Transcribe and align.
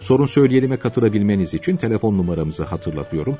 Sorun 0.00 0.26
söyleyelime 0.26 0.76
katılabilmeniz 0.76 1.54
için 1.54 1.76
telefon 1.76 2.18
numaramızı 2.18 2.64
hatırlatıyorum. 2.64 3.38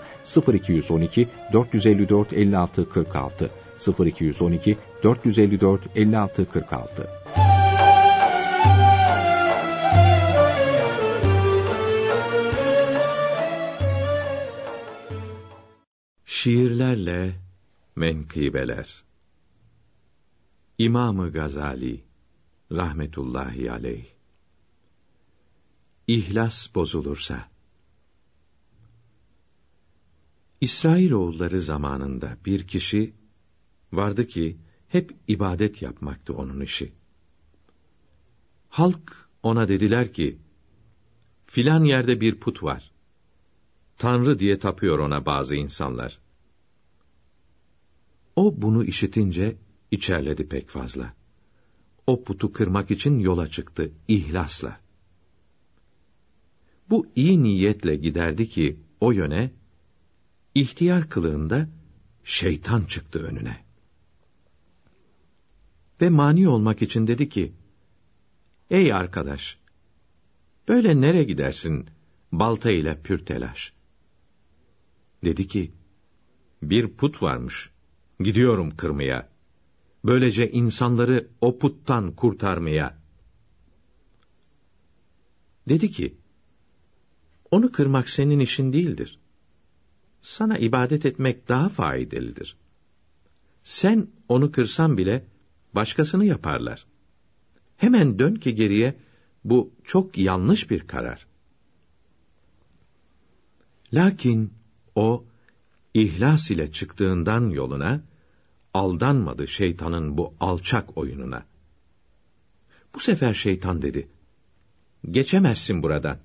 0212 0.54 1.28
454 1.52 2.32
56 2.32 2.88
46 2.88 3.50
0212 3.98 4.76
454 5.02 5.80
56 5.96 6.50
46 6.50 7.08
Şiirlerle 16.24 17.32
menkıbeler. 17.96 19.04
İmamı 20.78 21.32
Gazali 21.32 22.00
rahmetullahi 22.72 23.72
aleyh 23.72 24.15
İhlas 26.08 26.74
bozulursa 26.74 27.48
İsrailoğulları 30.60 31.60
zamanında 31.60 32.36
bir 32.44 32.66
kişi 32.66 33.14
vardı 33.92 34.26
ki 34.26 34.56
hep 34.88 35.14
ibadet 35.28 35.82
yapmaktı 35.82 36.34
onun 36.34 36.60
işi. 36.60 36.92
Halk 38.68 39.28
ona 39.42 39.68
dediler 39.68 40.12
ki, 40.12 40.38
filan 41.46 41.84
yerde 41.84 42.20
bir 42.20 42.34
put 42.40 42.62
var. 42.62 42.92
Tanrı 43.98 44.38
diye 44.38 44.58
tapıyor 44.58 44.98
ona 44.98 45.26
bazı 45.26 45.54
insanlar. 45.54 46.18
O 48.36 48.62
bunu 48.62 48.84
işitince 48.84 49.56
içerledi 49.90 50.48
pek 50.48 50.68
fazla. 50.68 51.14
O 52.06 52.24
putu 52.24 52.52
kırmak 52.52 52.90
için 52.90 53.18
yola 53.18 53.50
çıktı 53.50 53.92
ihlasla. 54.08 54.85
Bu 56.90 57.06
iyi 57.16 57.42
niyetle 57.42 57.96
giderdi 57.96 58.48
ki 58.48 58.80
o 59.00 59.12
yöne 59.12 59.50
ihtiyar 60.54 61.08
kılığında 61.08 61.68
şeytan 62.24 62.84
çıktı 62.84 63.18
önüne. 63.18 63.64
Ve 66.00 66.10
mani 66.10 66.48
olmak 66.48 66.82
için 66.82 67.06
dedi 67.06 67.28
ki: 67.28 67.52
Ey 68.70 68.92
arkadaş, 68.92 69.58
böyle 70.68 71.00
nere 71.00 71.24
gidersin 71.24 71.86
balta 72.32 72.70
ile 72.70 73.02
pür 73.02 73.26
telaş? 73.26 73.72
Dedi 75.24 75.48
ki: 75.48 75.72
Bir 76.62 76.88
put 76.88 77.22
varmış. 77.22 77.70
Gidiyorum 78.20 78.76
kırmaya. 78.76 79.28
Böylece 80.04 80.50
insanları 80.50 81.28
o 81.40 81.58
puttan 81.58 82.12
kurtarmaya. 82.12 82.98
Dedi 85.68 85.90
ki: 85.90 86.16
Onu 87.50 87.72
kırmak 87.72 88.10
senin 88.10 88.40
işin 88.40 88.72
değildir. 88.72 89.18
Sana 90.22 90.58
ibadet 90.58 91.06
etmek 91.06 91.48
daha 91.48 91.68
faydalıdır. 91.68 92.56
Sen 93.64 94.08
onu 94.28 94.52
kırsan 94.52 94.98
bile 94.98 95.24
başkasını 95.74 96.24
yaparlar. 96.24 96.86
Hemen 97.76 98.18
dön 98.18 98.34
ki 98.34 98.54
geriye 98.54 98.96
bu 99.44 99.72
çok 99.84 100.18
yanlış 100.18 100.70
bir 100.70 100.80
karar. 100.80 101.26
Lakin 103.92 104.52
o 104.94 105.24
ihlas 105.94 106.50
ile 106.50 106.72
çıktığından 106.72 107.50
yoluna 107.50 108.00
aldanmadı 108.74 109.48
şeytanın 109.48 110.18
bu 110.18 110.34
alçak 110.40 110.98
oyununa. 110.98 111.46
Bu 112.94 113.00
sefer 113.00 113.34
şeytan 113.34 113.82
dedi: 113.82 114.08
Geçemezsin 115.10 115.82
buradan. 115.82 116.18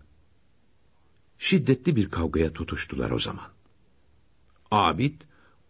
Şiddetli 1.41 1.95
bir 1.95 2.09
kavgaya 2.09 2.53
tutuştular 2.53 3.11
o 3.11 3.19
zaman. 3.19 3.49
Abid 4.71 5.21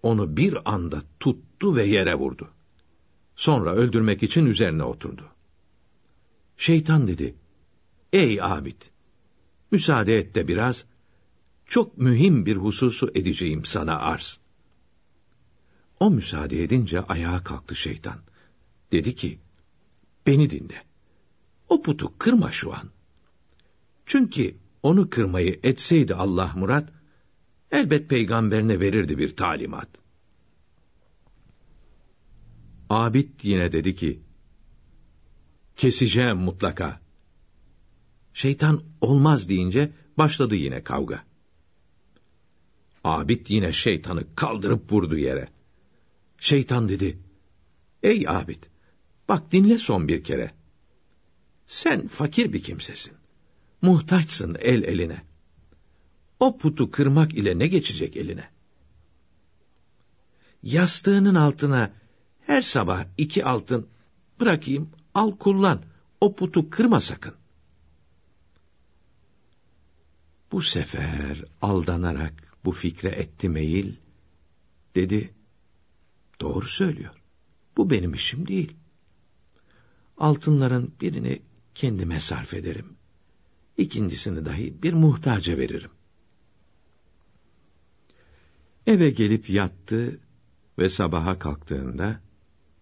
onu 0.03 0.37
bir 0.37 0.73
anda 0.73 1.03
tuttu 1.19 1.75
ve 1.75 1.85
yere 1.85 2.15
vurdu. 2.15 2.49
Sonra 3.35 3.73
öldürmek 3.75 4.23
için 4.23 4.45
üzerine 4.45 4.83
oturdu. 4.83 5.29
Şeytan 6.57 7.07
dedi, 7.07 7.35
Ey 8.13 8.41
Abid! 8.41 8.81
Müsaade 9.71 10.17
et 10.17 10.35
de 10.35 10.47
biraz, 10.47 10.85
çok 11.65 11.97
mühim 11.97 12.45
bir 12.45 12.55
hususu 12.55 13.11
edeceğim 13.15 13.65
sana 13.65 13.99
arz. 13.99 14.39
O 15.99 16.11
müsaade 16.11 16.63
edince 16.63 17.01
ayağa 17.01 17.43
kalktı 17.43 17.75
şeytan. 17.75 18.19
Dedi 18.91 19.15
ki, 19.15 19.39
beni 20.27 20.49
dinle. 20.49 20.83
O 21.69 21.81
putu 21.81 22.17
kırma 22.17 22.51
şu 22.51 22.73
an. 22.73 22.89
Çünkü 24.05 24.55
onu 24.83 25.09
kırmayı 25.09 25.59
etseydi 25.63 26.15
Allah 26.15 26.53
murat, 26.55 26.89
elbet 27.71 28.09
peygamberine 28.09 28.79
verirdi 28.79 29.17
bir 29.17 29.35
talimat. 29.35 29.89
Abid 32.89 33.29
yine 33.43 33.71
dedi 33.71 33.95
ki, 33.95 34.21
keseceğim 35.75 36.37
mutlaka. 36.37 37.01
Şeytan 38.33 38.83
olmaz 39.01 39.49
deyince 39.49 39.91
başladı 40.17 40.55
yine 40.55 40.83
kavga. 40.83 41.23
Abid 43.03 43.47
yine 43.49 43.71
şeytanı 43.71 44.35
kaldırıp 44.35 44.91
vurdu 44.91 45.17
yere. 45.17 45.49
Şeytan 46.37 46.89
dedi, 46.89 47.19
Ey 48.03 48.27
Abid, 48.27 48.63
bak 49.29 49.51
dinle 49.51 49.77
son 49.77 50.07
bir 50.07 50.23
kere. 50.23 50.51
Sen 51.65 52.07
fakir 52.07 52.53
bir 52.53 52.63
kimsesin. 52.63 53.20
Muhtaçsın 53.81 54.57
el 54.59 54.83
eline. 54.83 55.21
O 56.39 56.57
putu 56.57 56.91
kırmak 56.91 57.33
ile 57.33 57.59
ne 57.59 57.67
geçecek 57.67 58.17
eline? 58.17 58.49
Yastığının 60.63 61.35
altına 61.35 61.91
her 62.41 62.61
sabah 62.61 63.05
iki 63.17 63.45
altın 63.45 63.87
bırakayım, 64.39 64.89
al 65.13 65.37
kullan. 65.37 65.81
O 66.21 66.35
putu 66.35 66.69
kırma 66.69 67.01
sakın. 67.01 67.33
Bu 70.51 70.61
sefer 70.61 71.43
aldanarak 71.61 72.33
bu 72.65 72.71
fikre 72.71 73.09
etti 73.09 73.49
meyil, 73.49 73.95
dedi, 74.95 75.33
doğru 76.41 76.67
söylüyor. 76.67 77.21
Bu 77.77 77.89
benim 77.89 78.13
işim 78.13 78.47
değil. 78.47 78.75
Altınların 80.17 80.93
birini 81.01 81.41
kendime 81.75 82.19
sarf 82.19 82.53
ederim. 82.53 83.00
İkincisini 83.77 84.45
dahi 84.45 84.83
bir 84.83 84.93
muhtaca 84.93 85.57
veririm. 85.57 85.91
Eve 88.87 89.09
gelip 89.09 89.49
yattı 89.49 90.19
ve 90.79 90.89
sabaha 90.89 91.39
kalktığında 91.39 92.19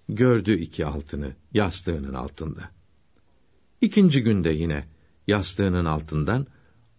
gördü 0.10 0.60
iki 0.60 0.86
altını 0.86 1.36
yastığının 1.54 2.14
altında. 2.14 2.72
İkinci 3.82 4.24
günde 4.24 4.50
yine 4.50 4.86
yastığının 5.28 5.86
altından 5.86 6.48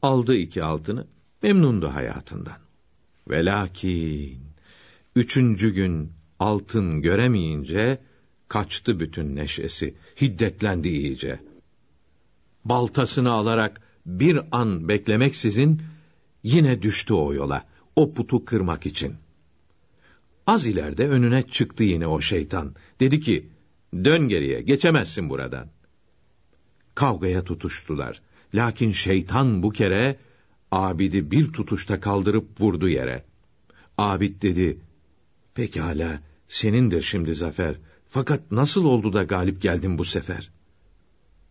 aldı 0.02 0.36
iki 0.36 0.64
altını 0.64 1.06
memnundu 1.42 1.88
hayatından. 1.88 2.58
Ve 3.30 3.44
lakin 3.44 4.42
üçüncü 5.16 5.74
gün 5.74 6.12
altın 6.38 7.02
göremeyince 7.02 7.98
kaçtı 8.48 9.00
bütün 9.00 9.36
neşesi, 9.36 9.94
hiddetlendi 10.20 10.88
iyice. 10.88 11.49
Baltasını 12.64 13.30
alarak 13.30 13.80
bir 14.06 14.40
an 14.52 14.88
beklemeksizin 14.88 15.82
yine 16.42 16.82
düştü 16.82 17.14
o 17.14 17.34
yola, 17.34 17.64
o 17.96 18.12
putu 18.12 18.44
kırmak 18.44 18.86
için. 18.86 19.14
Az 20.46 20.66
ileride 20.66 21.08
önüne 21.08 21.42
çıktı 21.42 21.84
yine 21.84 22.06
o 22.06 22.20
şeytan. 22.20 22.74
Dedi 23.00 23.20
ki, 23.20 23.48
dön 23.94 24.28
geriye, 24.28 24.62
geçemezsin 24.62 25.30
buradan. 25.30 25.68
Kavgaya 26.94 27.44
tutuştular. 27.44 28.22
Lakin 28.54 28.92
şeytan 28.92 29.62
bu 29.62 29.70
kere, 29.70 30.16
Abid'i 30.70 31.30
bir 31.30 31.52
tutuşta 31.52 32.00
kaldırıp 32.00 32.60
vurdu 32.60 32.88
yere. 32.88 33.24
Abid 33.98 34.42
dedi, 34.42 34.78
pekala, 35.54 36.20
senindir 36.48 37.02
şimdi 37.02 37.34
zafer. 37.34 37.76
Fakat 38.08 38.50
nasıl 38.50 38.84
oldu 38.84 39.12
da 39.12 39.22
galip 39.22 39.62
geldin 39.62 39.98
bu 39.98 40.04
sefer? 40.04 40.50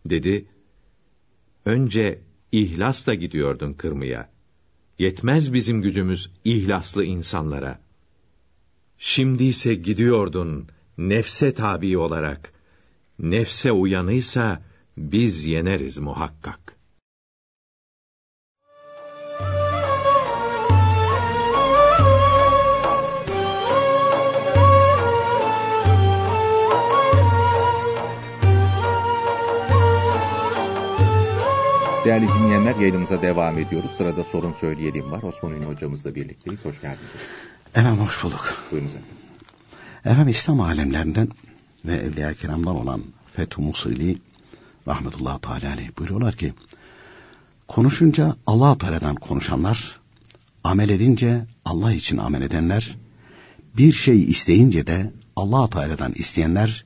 Dedi, 0.06 0.46
önce 1.64 2.20
ihlasla 2.52 3.14
gidiyordun 3.14 3.72
kırmaya. 3.72 4.30
Yetmez 4.98 5.52
bizim 5.52 5.82
gücümüz 5.82 6.30
ihlaslı 6.44 7.04
insanlara. 7.04 7.80
Şimdi 8.98 9.44
ise 9.44 9.74
gidiyordun 9.74 10.68
nefse 10.98 11.54
tabi 11.54 11.98
olarak. 11.98 12.52
Nefse 13.18 13.72
uyanıysa 13.72 14.62
biz 14.96 15.44
yeneriz 15.44 15.98
muhakkak. 15.98 16.79
Dinleyenler 32.70 32.80
yayınımıza 32.80 33.22
devam 33.22 33.58
ediyoruz. 33.58 33.90
Sırada 33.96 34.24
sorun 34.24 34.52
söyleyelim 34.52 35.10
var. 35.10 35.22
Osman 35.22 35.52
Ünlü 35.52 35.64
hocamızla 35.64 36.14
birlikteyiz. 36.14 36.64
Hoş 36.64 36.80
geldiniz. 36.80 37.10
Efendim 37.74 38.04
hoş 38.04 38.24
bulduk. 38.24 38.54
Buyurunuz 38.70 38.94
efendim. 38.94 39.16
Efendim 40.04 40.28
İslam 40.28 40.60
alemlerinden 40.60 41.28
ve 41.84 41.96
Evliya 41.96 42.34
Kiram'dan 42.34 42.76
olan 42.76 43.02
Fethu 43.32 43.62
Musili 43.62 44.18
rahmetullahi 44.88 45.40
teala 45.40 45.74
aleyh 45.74 45.98
buyuruyorlar 45.98 46.34
ki 46.34 46.54
konuşunca 47.68 48.36
allah 48.46 48.78
Teala'dan 48.78 49.14
konuşanlar 49.14 50.00
amel 50.64 50.88
edince 50.88 51.46
Allah 51.64 51.92
için 51.92 52.18
amel 52.18 52.42
edenler 52.42 52.96
bir 53.78 53.92
şey 53.92 54.22
isteyince 54.22 54.86
de 54.86 55.12
allah 55.36 55.70
Teala'dan 55.70 56.12
isteyenler 56.12 56.84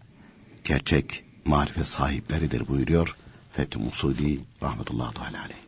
gerçek 0.65 1.25
marifet 1.45 1.87
sahipleridir 1.87 2.69
buyuruyor 2.69 3.17
Fethi 3.53 3.79
Musuli 3.79 4.41
rahmetullahi 4.63 5.15
teala 5.15 5.43
aleyh. 5.45 5.64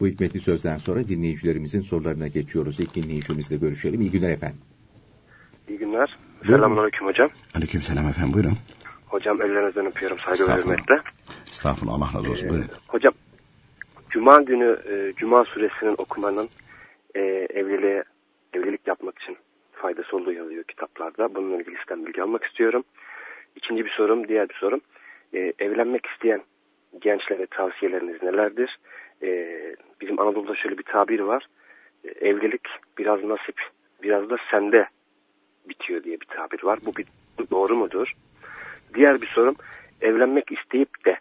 Bu 0.00 0.06
hikmetli 0.06 0.40
sözden 0.40 0.76
sonra 0.76 1.08
dinleyicilerimizin 1.08 1.80
sorularına 1.80 2.28
geçiyoruz. 2.28 2.80
İlk 2.80 2.94
dinleyicimizle 2.94 3.56
görüşelim. 3.56 4.00
İyi 4.00 4.10
günler 4.10 4.30
efendim. 4.30 4.58
İyi 5.68 5.78
günler. 5.78 6.18
Selamünaleyküm 6.46 7.06
hocam. 7.06 7.28
Aleyküm 7.54 7.82
selam 7.82 8.06
efendim 8.06 8.34
buyurun. 8.34 8.52
Hocam 9.06 9.42
ellerinizden 9.42 9.86
öpüyorum 9.86 10.18
saygı 10.18 10.38
ve 10.38 10.42
Estağfurullah. 10.42 10.76
hürmetle. 10.76 10.94
Estağfurullah 11.50 11.94
Allah 11.94 12.18
razı 12.18 12.30
olsun 12.30 12.46
Ee, 12.46 12.50
buyurun. 12.50 12.68
hocam 12.88 13.12
Cuma 14.10 14.40
günü 14.42 14.78
e, 14.90 15.12
Cuma 15.16 15.44
suresinin 15.44 15.94
okumanın 15.98 16.48
e, 17.14 17.20
evliliğe 17.54 18.04
evlilik 18.54 18.86
yapmak 18.86 19.18
için 19.18 19.36
faydası 19.72 20.16
olduğu 20.16 20.32
yazıyor 20.32 20.64
kitaplarda. 20.64 21.34
Bununla 21.34 21.56
ilgili 21.56 21.76
sizden 21.78 22.06
bilgi 22.06 22.22
almak 22.22 22.44
istiyorum. 22.44 22.84
İkinci 23.56 23.84
bir 23.84 23.90
sorum, 23.90 24.28
diğer 24.28 24.48
bir 24.48 24.54
sorum. 24.54 24.80
E, 25.34 25.52
evlenmek 25.58 26.06
isteyen 26.06 26.42
gençlere 27.00 27.46
tavsiyeleriniz 27.46 28.22
nelerdir? 28.22 28.78
E, 29.22 29.28
bizim 30.00 30.20
Anadolu'da 30.20 30.56
şöyle 30.56 30.78
bir 30.78 30.82
tabir 30.82 31.20
var. 31.20 31.46
E, 32.04 32.08
evlilik 32.08 32.68
biraz 32.98 33.24
nasip, 33.24 33.60
biraz 34.02 34.30
da 34.30 34.36
sende 34.50 34.88
bitiyor 35.68 36.04
diye 36.04 36.20
bir 36.20 36.26
tabir 36.26 36.64
var. 36.64 36.78
Bu 36.86 36.96
bir 36.96 37.06
bu 37.38 37.50
doğru 37.50 37.76
mudur? 37.76 38.12
Diğer 38.94 39.22
bir 39.22 39.26
sorum, 39.26 39.56
evlenmek 40.00 40.52
isteyip 40.52 41.04
de 41.04 41.18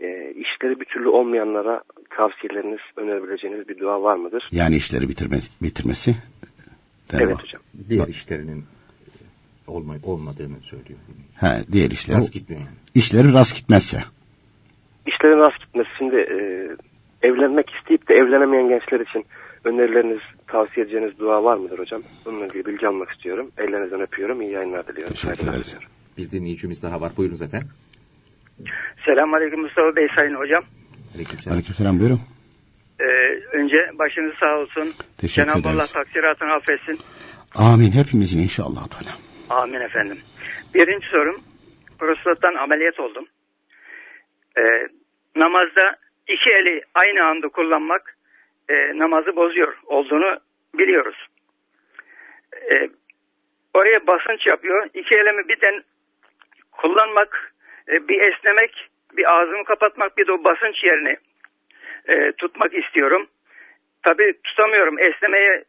e, 0.00 0.30
işleri 0.30 0.80
bir 0.80 0.84
türlü 0.84 1.08
olmayanlara 1.08 1.82
tavsiyeleriniz, 2.10 2.80
önerebileceğiniz 2.96 3.68
bir 3.68 3.78
dua 3.78 4.02
var 4.02 4.16
mıdır? 4.16 4.48
Yani 4.52 4.76
işleri 4.76 5.08
bitirmesi, 5.08 5.50
bitirmesi. 5.62 6.10
der 7.12 7.20
Evet 7.20 7.42
hocam. 7.42 7.62
Diğer 7.88 8.08
işlerinin 8.08 8.58
e, 8.58 8.64
olma, 9.66 9.94
olmadığını 10.04 10.60
söylüyor. 10.62 10.98
Ha, 11.40 11.56
diğer 11.72 11.90
işleri. 11.90 12.16
Nasıl 12.16 12.32
gitmiyor 12.32 12.62
yani? 12.62 12.76
İşleri 12.94 13.32
rast 13.32 13.56
gitmezse. 13.56 13.98
İşlerin 15.06 15.38
rast 15.38 15.60
gitmesi 15.60 15.88
şimdi 15.98 16.16
e, 16.16 16.36
evlenmek 17.26 17.70
isteyip 17.70 18.08
de 18.08 18.14
evlenemeyen 18.14 18.68
gençler 18.68 19.00
için 19.00 19.24
önerileriniz, 19.64 20.20
tavsiye 20.46 20.86
edeceğiniz 20.86 21.18
dua 21.18 21.44
var 21.44 21.56
mıdır 21.56 21.78
hocam? 21.78 22.02
Bununla 22.24 22.46
ilgili 22.46 22.66
bilgi 22.66 22.88
almak 22.88 23.10
istiyorum. 23.10 23.50
Ellerinizden 23.58 24.00
öpüyorum. 24.00 24.42
İyi 24.42 24.52
yayınlar 24.52 24.86
diliyorum. 24.86 25.14
Teşekkür 25.14 25.48
ederiz. 25.48 25.78
Bir 26.18 26.30
dinleyicimiz 26.30 26.82
daha 26.82 27.00
var. 27.00 27.12
Buyurunuz 27.16 27.42
efendim. 27.42 27.68
Selamünaleyküm 29.04 29.60
Mustafa 29.60 29.96
Bey 29.96 30.08
Sayın 30.16 30.34
Hocam. 30.34 30.64
Aleykümselam. 31.14 31.52
Aleykümselam 31.52 32.00
buyurun. 32.00 32.20
Ee, 33.00 33.04
önce 33.52 33.76
başınız 33.98 34.34
sağ 34.40 34.58
olsun. 34.58 34.92
Teşekkür 35.18 35.52
Cenab-ı 35.52 35.68
Allah 35.68 35.86
taksiratını 35.86 36.52
affetsin. 36.52 36.98
Amin 37.54 37.92
hepimizin 37.92 38.40
inşallah. 38.40 38.88
Teala. 38.88 39.16
Amin 39.62 39.80
efendim. 39.80 40.18
Birinci 40.74 41.06
sorum. 41.06 41.36
Prostattan 41.98 42.54
ameliyat 42.54 43.00
oldum. 43.00 43.26
Ee, 44.58 44.62
namazda 45.36 45.96
iki 46.28 46.50
eli 46.50 46.82
aynı 46.94 47.24
anda 47.24 47.48
kullanmak 47.48 48.16
e, 48.68 48.98
namazı 48.98 49.36
bozuyor 49.36 49.78
olduğunu 49.86 50.38
biliyoruz. 50.74 51.26
Ee, 52.70 52.88
oraya 53.74 54.06
basınç 54.06 54.46
yapıyor. 54.46 54.88
İki 54.94 55.14
elimi 55.14 55.48
birden 55.48 55.82
kullanmak, 56.72 57.52
e, 57.88 58.08
bir 58.08 58.20
esnemek, 58.20 58.88
bir 59.16 59.32
ağzımı 59.32 59.64
kapatmak, 59.64 60.18
bir 60.18 60.26
de 60.26 60.32
o 60.32 60.44
basınç 60.44 60.84
yerini 60.84 61.16
e, 62.08 62.32
tutmak 62.32 62.74
istiyorum. 62.74 63.26
Tabii 64.02 64.34
tutamıyorum. 64.44 64.98
Esnemeye 64.98 65.64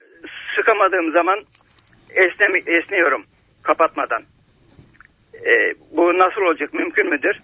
sıkamadığım 0.56 1.12
zaman 1.12 1.40
esnemi, 2.10 2.60
esniyorum 2.68 3.26
kapatmadan. 3.64 4.24
E, 5.50 5.74
bu 5.92 6.18
nasıl 6.18 6.42
olacak? 6.42 6.74
Mümkün 6.74 7.10
müdür? 7.10 7.40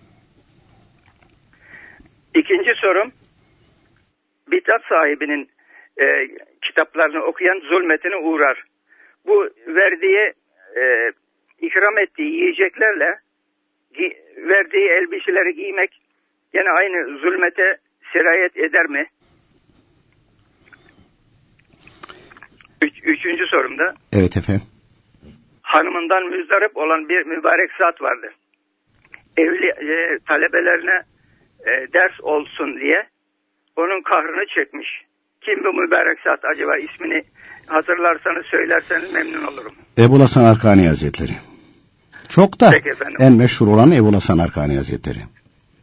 İkinci 2.35 2.74
sorum 2.75 3.12
bidat 4.51 4.81
sahibinin 4.89 5.50
e, 6.01 6.06
kitaplarını 6.62 7.24
okuyan 7.24 7.59
zulmetine 7.59 8.15
uğrar. 8.15 8.63
Bu 9.27 9.50
verdiği 9.68 10.33
e, 10.77 11.12
ikram 11.62 11.97
ettiği 11.97 12.31
yiyeceklerle 12.33 13.15
gi- 13.95 14.18
verdiği 14.50 14.89
elbiseleri 14.89 15.56
giymek 15.56 16.01
yine 16.53 16.69
aynı 16.69 17.18
zulmete 17.18 17.77
sirayet 18.13 18.57
eder 18.57 18.86
mi? 18.86 19.06
Üç, 22.81 22.94
üçüncü 23.03 23.45
sorumda 23.47 23.94
Evet 24.13 24.38
efendim. 24.38 24.63
hanımından 25.62 26.24
müzdarip 26.29 26.77
olan 26.77 27.10
bir 27.10 27.25
mübarek 27.25 27.72
zat 27.79 28.01
vardı. 28.01 28.34
Evli 29.38 29.67
e, 29.67 30.19
talebelerine 30.27 31.01
e, 31.65 31.93
ders 31.93 32.22
olsun 32.22 32.79
diye 32.79 33.08
onun 33.75 34.01
kahrını 34.01 34.46
çekmiş. 34.55 34.88
Kim 35.41 35.63
bu 35.63 35.74
mübarek 35.74 36.20
zat 36.24 36.46
acaba 36.46 36.77
ismini 36.77 37.24
hatırlarsanız 37.67 38.46
söylerseniz 38.46 39.13
memnun 39.13 39.43
olurum. 39.48 39.72
Ebu 39.98 40.20
Hasan 40.20 40.43
Arkani 40.43 40.88
Hazretleri. 40.88 41.32
Çok 42.29 42.60
da 42.60 42.70
Peki 42.72 42.89
efendim. 42.89 43.17
en 43.20 43.34
meşhur 43.34 43.67
olan 43.67 43.91
Ebu 43.91 44.13
Hasan 44.13 44.38
Arkani 44.38 44.75
Hazretleri. 44.75 45.20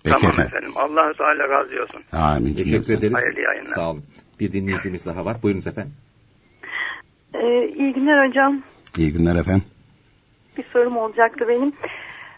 Peki 0.04 0.16
tamam 0.16 0.30
efendim. 0.30 0.52
efendim. 0.56 0.72
Allah 0.76 1.12
Teala 1.12 1.48
razı 1.48 1.82
olsun. 1.82 2.02
Amin. 2.12 2.54
Teşekkür 2.54 2.94
ederiz. 2.98 3.14
Hayırlı 3.14 3.40
yayınlar. 3.40 3.66
Sağ 3.74 3.90
olun. 3.90 4.04
Bir 4.40 4.52
dinleyicimiz 4.52 5.06
daha 5.06 5.24
var. 5.24 5.36
Buyurunuz 5.42 5.66
efendim. 5.66 5.92
Ee, 7.34 7.68
iyi 7.68 7.92
günler 7.92 8.28
hocam. 8.28 8.62
İyi 8.96 9.12
günler 9.12 9.36
efendim. 9.36 9.64
Bir 10.56 10.64
sorum 10.72 10.96
olacaktı 10.96 11.48
benim. 11.48 11.72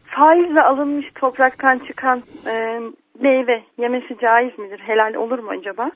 Faizle 0.06 0.62
alınmış 0.62 1.06
topraktan 1.14 1.78
çıkan 1.78 2.22
e, 2.46 2.80
meyve 3.20 3.64
yemesi 3.78 4.16
caiz 4.22 4.58
midir? 4.58 4.78
Helal 4.78 5.14
olur 5.14 5.38
mu 5.38 5.50
acaba? 5.50 5.90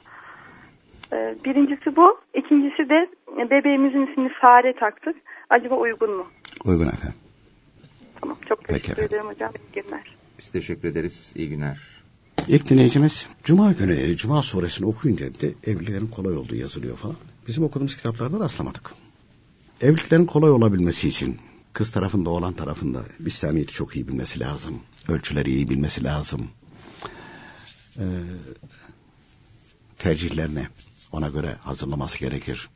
Ee, 1.12 1.34
birincisi 1.44 1.96
bu. 1.96 2.18
İkincisi 2.34 2.88
de 2.88 3.08
bebeğimizin 3.50 4.06
ismini 4.06 4.28
fare 4.40 4.72
taktık. 4.80 5.16
Acaba 5.50 5.74
uygun 5.76 6.16
mu? 6.16 6.26
Uygun 6.64 6.86
efendim. 6.88 7.18
Tamam. 8.20 8.36
Çok 8.48 8.58
Peki 8.64 8.80
teşekkür 8.80 8.92
efendim. 9.02 9.14
ederim 9.16 9.30
hocam. 9.30 9.52
İyi 9.76 9.82
günler. 9.82 10.16
Biz 10.38 10.50
teşekkür 10.50 10.88
ederiz. 10.88 11.32
İyi 11.36 11.48
günler. 11.48 11.78
İlk 12.48 12.68
dinleyicimiz 12.70 13.28
Cuma 13.44 13.72
günü 13.72 13.94
e, 14.00 14.16
Cuma 14.16 14.42
suresini 14.42 14.86
okuyunca 14.88 15.26
bir 15.26 15.40
de 15.40 15.46
evliliklerin 15.64 16.06
kolay 16.06 16.36
olduğu 16.36 16.54
yazılıyor 16.56 16.96
falan. 16.96 17.16
Bizim 17.48 17.64
okuduğumuz 17.64 17.96
kitaplarda 17.96 18.40
rastlamadık. 18.40 18.90
Evliliklerin 19.80 20.26
kolay 20.26 20.50
olabilmesi 20.50 21.08
için 21.08 21.38
kız 21.72 21.90
tarafında 21.92 22.30
oğlan 22.30 22.52
tarafında 22.52 22.98
İslamiyet'i 23.26 23.74
çok 23.74 23.96
iyi 23.96 24.08
bilmesi 24.08 24.40
lazım. 24.40 24.80
Ölçüleri 25.08 25.50
iyi 25.50 25.68
bilmesi 25.70 26.04
lazım. 26.04 26.48
Ee, 27.98 28.04
tercihlerini 29.98 30.66
ona 31.12 31.28
göre 31.28 31.56
hazırlaması 31.60 32.18
gerekir. 32.18 32.68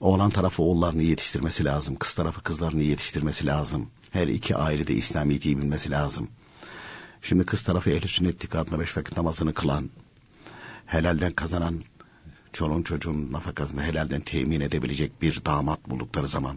Oğlan 0.00 0.30
tarafı 0.30 0.62
oğullarını 0.62 1.02
yetiştirmesi 1.02 1.64
lazım. 1.64 1.96
Kız 1.96 2.14
tarafı 2.14 2.42
kızlarını 2.42 2.82
yetiştirmesi 2.82 3.46
lazım. 3.46 3.90
Her 4.12 4.28
iki 4.28 4.56
aile 4.56 4.86
de 4.86 4.94
İslamiyet'i 4.94 5.58
bilmesi 5.58 5.90
lazım. 5.90 6.28
Şimdi 7.22 7.46
kız 7.46 7.62
tarafı 7.62 7.90
ehl-i 7.90 8.08
sünnet 8.08 8.34
itikadına 8.34 8.80
beş 8.80 8.96
vakit 8.96 9.16
namazını 9.16 9.54
kılan, 9.54 9.90
helalden 10.86 11.32
kazanan, 11.32 11.82
çoluğun 12.52 12.82
çocuğun 12.82 13.32
nafakasını 13.32 13.82
helalden 13.82 14.20
temin 14.20 14.60
edebilecek 14.60 15.22
bir 15.22 15.44
damat 15.44 15.90
buldukları 15.90 16.28
zaman, 16.28 16.56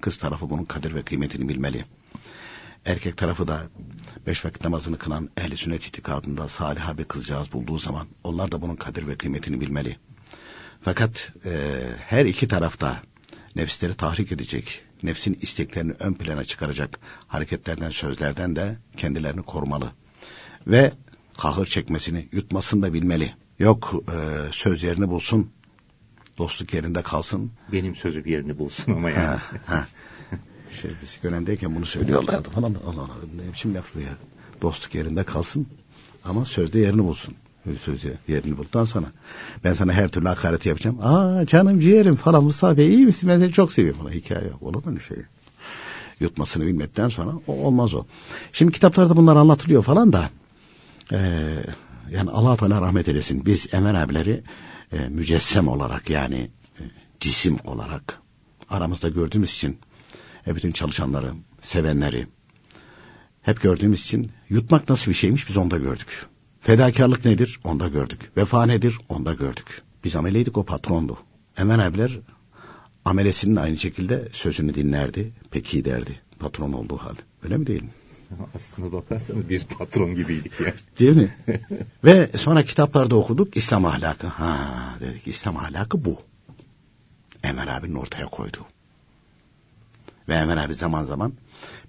kız 0.00 0.18
tarafı 0.18 0.50
bunun 0.50 0.64
kadir 0.64 0.94
ve 0.94 1.02
kıymetini 1.02 1.48
bilmeli. 1.48 1.84
Erkek 2.84 3.16
tarafı 3.16 3.48
da 3.48 3.62
beş 4.26 4.44
vakit 4.44 4.64
namazını 4.64 4.98
kılan 4.98 5.30
ehli 5.36 5.56
sünnet 5.56 5.84
itikadında 5.84 6.48
salih 6.48 6.98
bir 6.98 7.04
kızcağız 7.04 7.52
bulduğu 7.52 7.78
zaman 7.78 8.06
onlar 8.24 8.52
da 8.52 8.62
bunun 8.62 8.76
kadir 8.76 9.06
ve 9.06 9.16
kıymetini 9.16 9.60
bilmeli. 9.60 9.96
Fakat 10.80 11.32
e, 11.44 11.82
her 11.98 12.24
iki 12.24 12.48
tarafta 12.48 13.02
nefsleri 13.56 13.94
tahrik 13.94 14.32
edecek, 14.32 14.82
nefsin 15.02 15.38
isteklerini 15.42 15.92
ön 15.98 16.14
plana 16.14 16.44
çıkaracak 16.44 17.00
hareketlerden, 17.26 17.90
sözlerden 17.90 18.56
de 18.56 18.78
kendilerini 18.96 19.42
korumalı. 19.42 19.92
Ve 20.66 20.92
kahır 21.38 21.66
çekmesini, 21.66 22.28
yutmasını 22.32 22.82
da 22.82 22.92
bilmeli. 22.92 23.34
Yok 23.58 23.94
e, 24.08 24.48
söz 24.52 24.82
yerini 24.82 25.08
bulsun, 25.08 25.50
dostluk 26.38 26.74
yerinde 26.74 27.02
kalsın. 27.02 27.52
Benim 27.72 27.96
sözüm 27.96 28.26
yerini 28.26 28.58
bulsun 28.58 28.92
ama 28.92 29.10
yani. 29.10 29.24
Ha, 29.26 29.42
ha. 29.66 29.86
Şey, 30.72 30.90
biz 31.02 31.18
Gönen'deyken 31.22 31.74
bunu 31.74 31.86
söylüyorlardı 31.86 32.50
falan. 32.50 32.74
Allah 32.86 33.00
Allah 33.00 33.16
ne 33.46 33.52
biçim 33.52 33.74
laf 33.74 33.96
ya. 33.96 34.16
Dostluk 34.62 34.94
yerinde 34.94 35.24
kalsın 35.24 35.66
ama 36.24 36.44
sözde 36.44 36.78
yerini 36.78 37.04
bulsun. 37.04 37.34
Sözü 37.82 38.16
yerini 38.28 38.58
bulduktan 38.58 38.84
sonra 38.84 39.06
ben 39.64 39.72
sana 39.72 39.92
her 39.92 40.08
türlü 40.08 40.28
hakaret 40.28 40.66
yapacağım. 40.66 40.98
Aa 41.02 41.46
canım 41.46 41.80
ciğerim 41.80 42.16
falan 42.16 42.44
Mustafa 42.44 42.82
iyi 42.82 43.06
misin? 43.06 43.28
Ben 43.28 43.38
seni 43.38 43.52
çok 43.52 43.72
seviyorum 43.72 44.00
falan. 44.00 44.12
Hikaye 44.12 44.48
yok. 44.48 44.62
Olur 44.62 44.86
mu 44.86 45.00
şey? 45.00 45.16
Yutmasını 46.20 46.66
bilmekten 46.66 47.08
sonra 47.08 47.30
o, 47.46 47.52
olmaz 47.52 47.94
o. 47.94 48.04
Şimdi 48.52 48.72
kitaplarda 48.72 49.16
bunlar 49.16 49.36
anlatılıyor 49.36 49.82
falan 49.82 50.12
da 50.12 50.30
e, 51.12 51.18
yani 52.10 52.30
Allah 52.30 52.56
Teala 52.56 52.80
rahmet 52.80 53.08
eylesin. 53.08 53.46
Biz 53.46 53.74
Emel 53.74 54.02
abileri 54.02 54.42
e, 54.92 54.98
mücessem 55.08 55.68
olarak 55.68 56.10
yani 56.10 56.50
e, 56.80 56.82
cisim 57.20 57.56
olarak 57.64 58.18
aramızda 58.70 59.08
gördüğümüz 59.08 59.52
için 59.54 59.78
e, 60.46 60.56
bütün 60.56 60.72
çalışanları, 60.72 61.32
sevenleri 61.60 62.26
hep 63.42 63.60
gördüğümüz 63.60 64.00
için 64.02 64.32
yutmak 64.48 64.88
nasıl 64.88 65.10
bir 65.10 65.16
şeymiş 65.16 65.48
biz 65.48 65.56
onda 65.56 65.78
gördük. 65.78 66.26
Fedakarlık 66.60 67.24
nedir? 67.24 67.60
Onda 67.64 67.88
gördük. 67.88 68.32
Vefa 68.36 68.66
nedir? 68.66 68.98
Onda 69.08 69.32
gördük. 69.32 69.82
Biz 70.04 70.16
ameleydik 70.16 70.58
o 70.58 70.64
patrondu. 70.64 71.18
Hemen 71.54 71.78
abiler 71.78 72.20
amelesinin 73.04 73.56
aynı 73.56 73.76
şekilde 73.76 74.28
sözünü 74.32 74.74
dinlerdi. 74.74 75.32
Peki 75.50 75.84
derdi. 75.84 76.20
Patron 76.38 76.72
olduğu 76.72 76.96
hal. 76.96 77.14
Öyle 77.42 77.56
mi 77.56 77.66
değil 77.66 77.82
mi? 77.82 77.90
Aslında 78.54 78.92
bakarsanız 78.92 79.48
biz 79.48 79.66
patron 79.66 80.14
gibiydik 80.14 80.60
ya. 80.60 80.72
Değil 80.98 81.16
mi? 81.16 81.34
Ve 82.04 82.30
sonra 82.36 82.62
kitaplarda 82.62 83.16
okuduk 83.16 83.56
İslam 83.56 83.84
ahlakı. 83.84 84.26
Ha 84.26 84.96
dedik 85.00 85.26
İslam 85.26 85.56
ahlakı 85.56 86.04
bu. 86.04 86.18
Emel 87.42 87.76
abinin 87.76 87.94
ortaya 87.94 88.26
koydu. 88.26 88.58
Ve 90.30 90.34
Emel 90.34 90.64
abi 90.64 90.74
zaman 90.74 91.04
zaman 91.04 91.32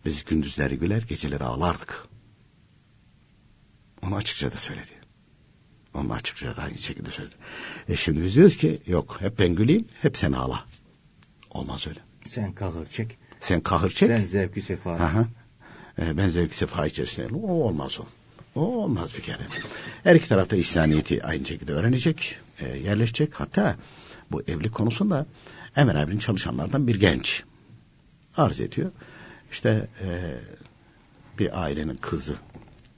biz 0.06 0.26
gündüzleri 0.26 0.78
güler 0.78 1.02
geceleri 1.02 1.44
ağlardık. 1.44 2.08
Onu 4.02 4.16
açıkça 4.16 4.52
da 4.52 4.58
söyledi. 4.58 4.92
Onu 5.94 6.14
açıkça 6.14 6.58
da 6.58 6.62
aynı 6.62 6.78
şekilde 6.78 7.12
söyledi. 7.12 7.36
E 7.90 7.96
şimdi 7.96 8.24
biz 8.24 8.36
diyoruz 8.36 8.58
ki 8.58 8.82
yok 8.88 9.18
hep 9.20 9.40
ben 9.40 9.56
güleyim 9.56 9.88
hep 10.02 10.18
sen 10.18 10.32
ağla. 10.32 10.66
Olmaz 11.52 11.88
öyle. 11.88 12.00
Sen 12.30 12.54
kahır 12.54 12.86
çek. 12.86 13.18
Sen 13.42 13.62
kahır 13.62 13.90
çek. 13.90 14.10
Ben 14.10 14.26
zevki 14.26 14.62
sefa. 14.62 14.92
Aha. 14.92 15.26
E, 16.00 16.18
ben 16.18 16.30
zevki 16.30 16.58
sefa 16.58 16.86
içerisinde. 16.86 17.36
O 17.36 17.48
olmaz 17.48 18.00
o. 18.00 18.06
O 18.56 18.84
olmaz 18.84 19.16
bir 19.18 19.22
kere. 19.22 19.48
Her 20.04 20.16
iki 20.16 20.30
tarafta 20.30 20.56
İslamiyet'i 20.56 21.24
aynı 21.24 21.46
şekilde 21.46 21.74
öğrenecek, 21.74 22.36
e, 22.60 22.78
yerleşecek. 22.78 23.40
Hatta 23.40 23.76
bu 24.32 24.42
evlilik 24.42 24.74
konusunda 24.74 25.26
Emir 25.76 25.96
abinin 25.96 26.20
çalışanlardan 26.20 26.88
bir 26.88 27.00
genç 27.00 27.44
arz 28.38 28.62
ediyor. 28.62 28.92
İşte 29.52 29.88
e, 30.02 30.36
bir 31.40 31.62
ailenin 31.64 31.98
kızı 31.98 32.36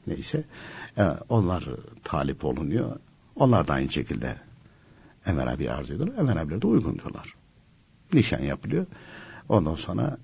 neyse 0.08 0.44
e, 0.98 1.04
onlar 1.30 1.64
talip 2.04 2.46
olunuyor. 2.46 3.00
Onlar 3.36 3.68
da 3.68 3.74
aynı 3.74 3.90
şekilde 3.90 4.36
Ömer 5.26 5.48
abi 5.48 5.72
arz 5.72 5.92
ediyorlar. 5.92 6.16
Ömer 6.18 6.36
abiler 6.36 6.62
de 6.62 6.68
uygun 6.68 6.94
diyorlar. 6.94 7.34
Nişan 8.14 8.44
yapılıyor. 8.44 8.86
Ondan 9.50 9.76
sonra 9.76 10.18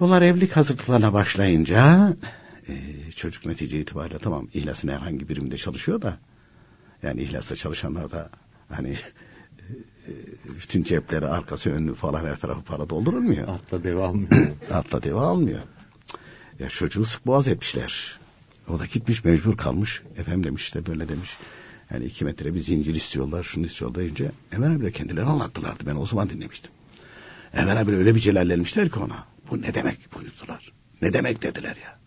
bunlar 0.00 0.22
evlilik 0.22 0.56
hazırlıklarına 0.56 1.12
başlayınca 1.12 2.12
e, 2.68 2.74
çocuk 3.10 3.46
netice 3.46 3.80
itibariyle 3.80 4.18
tamam 4.18 4.48
ihlasın 4.54 4.88
herhangi 4.88 5.28
biriminde 5.28 5.56
çalışıyor 5.56 6.02
da 6.02 6.18
yani 7.02 7.22
ihlasta 7.22 7.56
çalışanlar 7.56 8.10
da 8.10 8.30
hani 8.68 8.96
bütün 10.60 10.82
cepleri 10.82 11.26
arkası 11.26 11.70
önlü 11.70 11.94
falan 11.94 12.24
her 12.24 12.36
tarafı 12.36 12.62
para 12.62 12.90
doldurulmuyor. 12.90 13.48
Atla 13.48 13.84
deve 13.84 14.02
almıyor. 14.02 14.46
Atla 14.72 15.02
deve 15.02 15.20
almıyor. 15.20 15.60
Ya 16.58 16.68
çocuğu 16.68 17.04
sık 17.04 17.26
boğaz 17.26 17.48
etmişler. 17.48 18.18
O 18.68 18.78
da 18.78 18.86
gitmiş 18.86 19.24
mecbur 19.24 19.56
kalmış. 19.56 20.02
Efendim 20.16 20.44
demiş 20.44 20.62
işte 20.62 20.86
böyle 20.86 21.08
demiş. 21.08 21.36
Yani 21.90 22.04
iki 22.04 22.24
metre 22.24 22.54
bir 22.54 22.60
zincir 22.60 22.94
istiyorlar, 22.94 23.42
şunu 23.42 23.66
istiyorlar 23.66 24.00
deyince 24.00 24.30
Ömer 24.52 24.70
abiyle 24.70 24.90
kendileri 24.90 25.24
anlattılardı. 25.24 25.86
Ben 25.86 25.96
o 25.96 26.06
zaman 26.06 26.30
dinlemiştim. 26.30 26.70
Ömer 27.52 27.76
abi 27.76 27.92
öyle 27.92 28.14
bir 28.14 28.20
celallenmişler 28.20 28.90
ki 28.90 28.98
ona. 28.98 29.24
Bu 29.50 29.62
ne 29.62 29.74
demek 29.74 29.98
buyurdular. 30.14 30.72
Ne 31.02 31.12
demek 31.12 31.42
dediler 31.42 31.76
ya. 31.76 31.98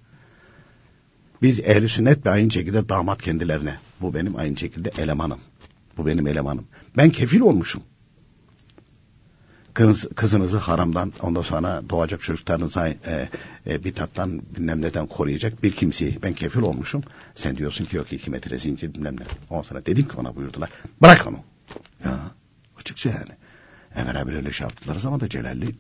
Biz 1.42 1.60
ehli 1.60 1.90
sünnet 1.90 2.26
ve 2.26 2.30
aynı 2.30 2.52
şekilde 2.52 2.90
damat 2.90 3.22
kendilerine. 3.22 3.78
Bu 4.02 4.14
benim 4.14 4.36
aynı 4.36 4.58
şekilde 4.58 4.92
elemanım. 4.98 5.40
Bu 5.98 6.06
benim 6.06 6.28
elemanım. 6.28 6.68
Ben 6.98 7.10
kefil 7.10 7.40
olmuşum 7.40 7.84
kız, 9.74 10.08
kızınızı 10.16 10.58
haramdan 10.58 11.14
ondan 11.22 11.42
sonra 11.42 11.90
doğacak 11.90 12.22
çocuklarınıza 12.22 12.88
e, 12.90 13.30
e, 13.68 13.84
bitattan 13.84 14.42
bilmem 14.56 14.82
neden 14.82 15.08
koruyacak 15.08 15.64
bir 15.64 15.72
kimseyi 15.72 16.20
ben 16.24 16.34
kefil 16.34 16.62
olmuşum. 16.62 17.04
Sen 17.36 17.58
diyorsun 17.58 17.86
ki 17.86 17.96
yok 17.96 18.14
iki 18.14 18.32
metre 18.32 18.58
zincir 18.58 18.94
bilmem 18.94 19.20
ne. 19.20 19.24
Ondan 19.50 19.64
sonra 19.64 19.86
dedim 19.86 20.08
ki 20.08 20.18
ona 20.18 20.36
buyurdular. 20.36 20.70
Bırak 21.02 21.28
onu. 21.28 21.40
Ya 22.06 22.20
açıkça 22.80 23.10
yani. 23.10 23.32
Emir 23.96 24.16
abi 24.16 24.36
öyle 24.36 24.52
şey 24.52 24.66
yaptılar 24.66 24.96
zaman 24.96 25.20
da 25.20 25.30
celalli. 25.30 25.76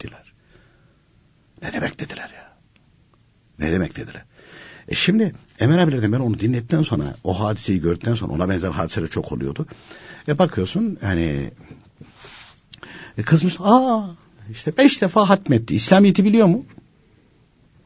Ne 1.62 1.74
demek 1.74 2.00
dediler 2.00 2.32
ya. 2.36 2.58
Ne 3.60 3.72
demek 3.72 3.96
dediler. 3.96 4.26
E 4.88 4.96
şimdi 4.96 5.34
Emir 5.60 5.78
abilerden 5.78 6.12
ben 6.12 6.20
onu 6.20 6.40
dinledikten 6.40 6.82
sonra 6.82 7.16
o 7.24 7.40
hadiseyi 7.40 7.82
gördükten 7.82 8.16
sonra 8.16 8.34
ona 8.34 8.50
benzer 8.50 8.70
hadiseler 8.70 9.08
çok 9.08 9.32
oluyordu. 9.32 9.66
E 10.28 10.40
bakıyorsun 10.40 10.98
hani 11.02 11.52
e 13.18 13.24
kızmış 13.24 13.58
aa 13.60 14.04
işte 14.52 14.78
beş 14.78 15.02
defa 15.02 15.30
hatmetti. 15.30 15.76
İslamiyet'i 15.76 16.24
biliyor 16.24 16.48
mu? 16.48 16.66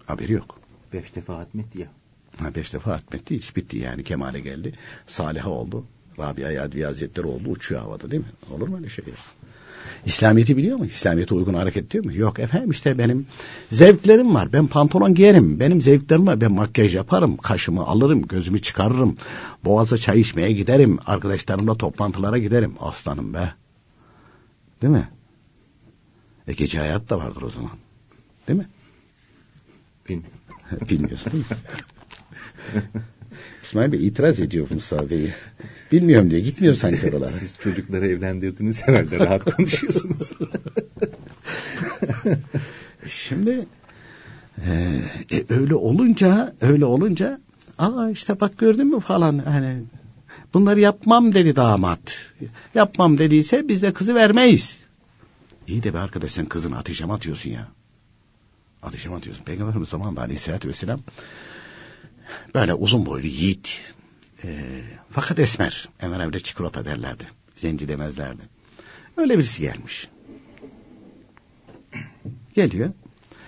Haberi 0.05 0.31
yok. 0.31 0.59
Beş 0.93 1.15
defa 1.15 1.37
hatmetti 1.37 1.81
ya. 1.81 1.87
Ha, 2.39 2.55
beş 2.55 2.73
defa 2.73 2.91
hatmetti 2.91 3.35
hiç 3.35 3.55
bitti 3.55 3.77
yani 3.77 4.03
kemale 4.03 4.39
geldi. 4.39 4.73
Saliha 5.07 5.49
oldu. 5.49 5.85
Rabia 6.19 6.51
Yadvi 6.51 6.83
Hazretleri 6.83 7.27
oldu 7.27 7.49
uçuyor 7.49 7.81
havada 7.81 8.11
değil 8.11 8.21
mi? 8.21 8.51
Olur 8.55 8.67
mu 8.67 8.77
öyle 8.77 8.89
şey? 8.89 9.05
İslamiyet'i 10.05 10.57
biliyor 10.57 10.77
mu? 10.77 10.85
İslamiyet'e 10.85 11.35
uygun 11.35 11.53
hareket 11.53 11.85
ediyor 11.85 12.05
mu? 12.05 12.13
Yok 12.13 12.39
efendim 12.39 12.71
işte 12.71 12.97
benim 12.97 13.27
zevklerim 13.71 14.35
var. 14.35 14.53
Ben 14.53 14.67
pantolon 14.67 15.15
giyerim. 15.15 15.59
Benim 15.59 15.81
zevklerim 15.81 16.27
var. 16.27 16.41
Ben 16.41 16.51
makyaj 16.51 16.95
yaparım. 16.95 17.37
Kaşımı 17.37 17.85
alırım. 17.85 18.21
Gözümü 18.21 18.61
çıkarırım. 18.61 19.17
Boğaz'a 19.65 19.97
çay 19.97 20.19
içmeye 20.19 20.51
giderim. 20.51 20.99
Arkadaşlarımla 21.05 21.77
toplantılara 21.77 22.37
giderim. 22.37 22.73
Aslanım 22.79 23.33
be. 23.33 23.53
Değil 24.81 24.93
mi? 24.93 25.09
E 26.47 26.53
gece 26.53 26.79
hayat 26.79 27.09
da 27.09 27.17
vardır 27.17 27.41
o 27.41 27.49
zaman. 27.49 27.71
Değil 28.47 28.59
mi? 28.59 28.67
Bilmiyorum. 30.09 30.39
Bilmiyorsun 30.89 31.33
değil 31.33 31.45
mi? 31.49 31.57
İsmail 33.63 33.91
Bey 33.91 34.07
itiraz 34.07 34.39
ediyor 34.39 34.67
Mustafa 34.69 35.09
Bey'i. 35.09 35.33
Bilmiyorum 35.91 36.29
diye 36.29 36.39
gitmiyor 36.39 36.73
sanki 36.73 37.09
oralara. 37.09 37.31
Siz 37.31 37.53
çocukları 37.59 38.07
evlendirdiniz 38.07 38.87
herhalde 38.87 39.19
rahat 39.19 39.55
konuşuyorsunuz. 39.55 40.31
Şimdi 43.09 43.67
e, 44.65 44.71
e, 45.31 45.45
öyle 45.49 45.75
olunca 45.75 46.53
öyle 46.61 46.85
olunca 46.85 47.39
aa 47.77 48.09
işte 48.09 48.39
bak 48.39 48.57
gördün 48.57 48.87
mü 48.87 48.99
falan 48.99 49.37
hani 49.37 49.83
bunları 50.53 50.79
yapmam 50.79 51.33
dedi 51.33 51.55
damat. 51.55 52.31
Yapmam 52.75 53.17
dediyse 53.17 53.67
biz 53.67 53.81
de 53.81 53.93
kızı 53.93 54.15
vermeyiz. 54.15 54.77
İyi 55.67 55.83
de 55.83 55.93
be 55.93 55.99
arkadaş 55.99 56.31
sen 56.31 56.45
kızını 56.45 56.77
ateşe 56.77 57.05
mi 57.05 57.13
atıyorsun 57.13 57.49
ya? 57.49 57.67
Ateşe 58.83 59.09
mi 59.09 59.15
atıyorsun? 59.15 59.43
Peygamberimiz 59.43 59.89
zamanında 59.89 60.21
aleyhissalatü 60.21 60.69
vesselam 60.69 60.99
böyle 62.53 62.73
uzun 62.73 63.05
boylu 63.05 63.27
yiğit 63.27 63.93
e, 64.43 64.81
fakat 65.11 65.39
esmer. 65.39 65.89
Emir 65.99 66.19
evde 66.19 66.39
çikolata 66.39 66.85
derlerdi. 66.85 67.23
Zenci 67.55 67.87
demezlerdi. 67.87 68.41
Öyle 69.17 69.37
birisi 69.37 69.61
gelmiş. 69.61 70.07
Geliyor. 72.55 72.91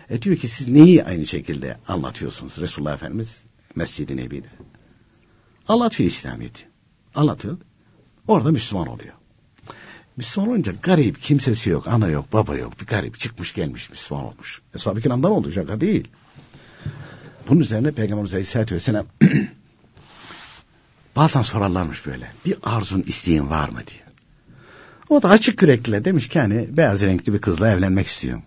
E 0.09 0.21
diyor 0.21 0.35
ki 0.35 0.47
siz 0.47 0.67
neyi 0.67 1.03
aynı 1.03 1.25
şekilde 1.25 1.77
anlatıyorsunuz 1.87 2.57
Resulullah 2.57 2.93
Efendimiz 2.93 3.43
Mescid-i 3.75 4.17
Nebi'de. 4.17 4.47
Anlatıyor 5.67 6.09
İslamiyet'i. 6.09 6.63
Anlatıyor. 7.15 7.57
Orada 8.27 8.51
Müslüman 8.51 8.87
oluyor. 8.87 9.13
Müslüman 10.17 10.49
olunca 10.49 10.73
garip 10.83 11.21
kimsesi 11.21 11.69
yok, 11.69 11.87
ana 11.87 12.07
yok, 12.07 12.33
baba 12.33 12.55
yok. 12.55 12.81
Bir 12.81 12.85
garip 12.85 13.19
çıkmış 13.19 13.53
gelmiş 13.53 13.89
Müslüman 13.89 14.25
olmuş. 14.25 14.61
E, 14.75 14.77
Sabi 14.77 15.01
Kinan'dan 15.01 15.31
oldu 15.31 15.51
şaka 15.51 15.81
değil. 15.81 16.07
Bunun 17.49 17.59
üzerine 17.59 17.91
Peygamberimiz 17.91 18.33
Aleyhisselatü 18.33 18.75
Vesselam 18.75 19.05
bazen 21.15 21.41
sorarlarmış 21.41 22.05
böyle. 22.05 22.31
Bir 22.45 22.55
arzun 22.63 23.01
isteğin 23.07 23.49
var 23.49 23.69
mı 23.69 23.79
diye. 23.87 24.03
O 25.09 25.21
da 25.21 25.29
açık 25.29 25.61
yürekliyle 25.61 26.05
demiş 26.05 26.27
ki 26.27 26.39
hani 26.39 26.77
beyaz 26.77 27.01
renkli 27.01 27.33
bir 27.33 27.41
kızla 27.41 27.69
evlenmek 27.69 28.07
istiyorum. 28.07 28.43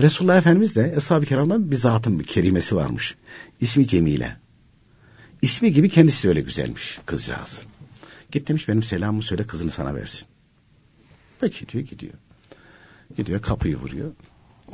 Resulullah 0.00 0.36
Efendimiz 0.36 0.76
de 0.76 0.94
Eshab-ı 0.96 1.26
Kiram'dan 1.26 1.70
bir 1.70 1.76
zatın 1.76 2.18
bir 2.18 2.24
kerimesi 2.24 2.76
varmış. 2.76 3.14
İsmi 3.60 3.86
Cemile. 3.86 4.36
İsmi 5.42 5.72
gibi 5.72 5.88
kendisi 5.88 6.24
de 6.24 6.28
öyle 6.28 6.40
güzelmiş 6.40 6.98
kızcağız. 7.06 7.62
Git 8.30 8.48
demiş 8.48 8.68
benim 8.68 8.82
selamımı 8.82 9.22
söyle 9.22 9.46
kızını 9.46 9.70
sana 9.70 9.94
versin. 9.94 10.28
Peki 11.40 11.68
diyor 11.68 11.84
gidiyor. 11.84 12.14
Gidiyor 13.16 13.42
kapıyı 13.42 13.76
vuruyor. 13.76 14.10